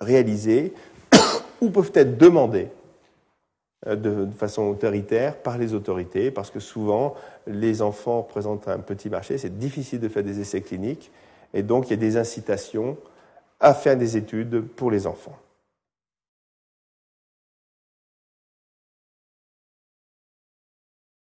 [0.00, 0.72] réalisées
[1.60, 2.68] ou peuvent être demandées
[3.86, 7.14] euh, de, façon autoritaire par les autorités, parce que souvent,
[7.46, 11.10] les enfants représentent un petit marché, c'est difficile de faire des essais cliniques,
[11.54, 12.96] et donc il y a des incitations
[13.58, 15.36] à faire des études pour les enfants.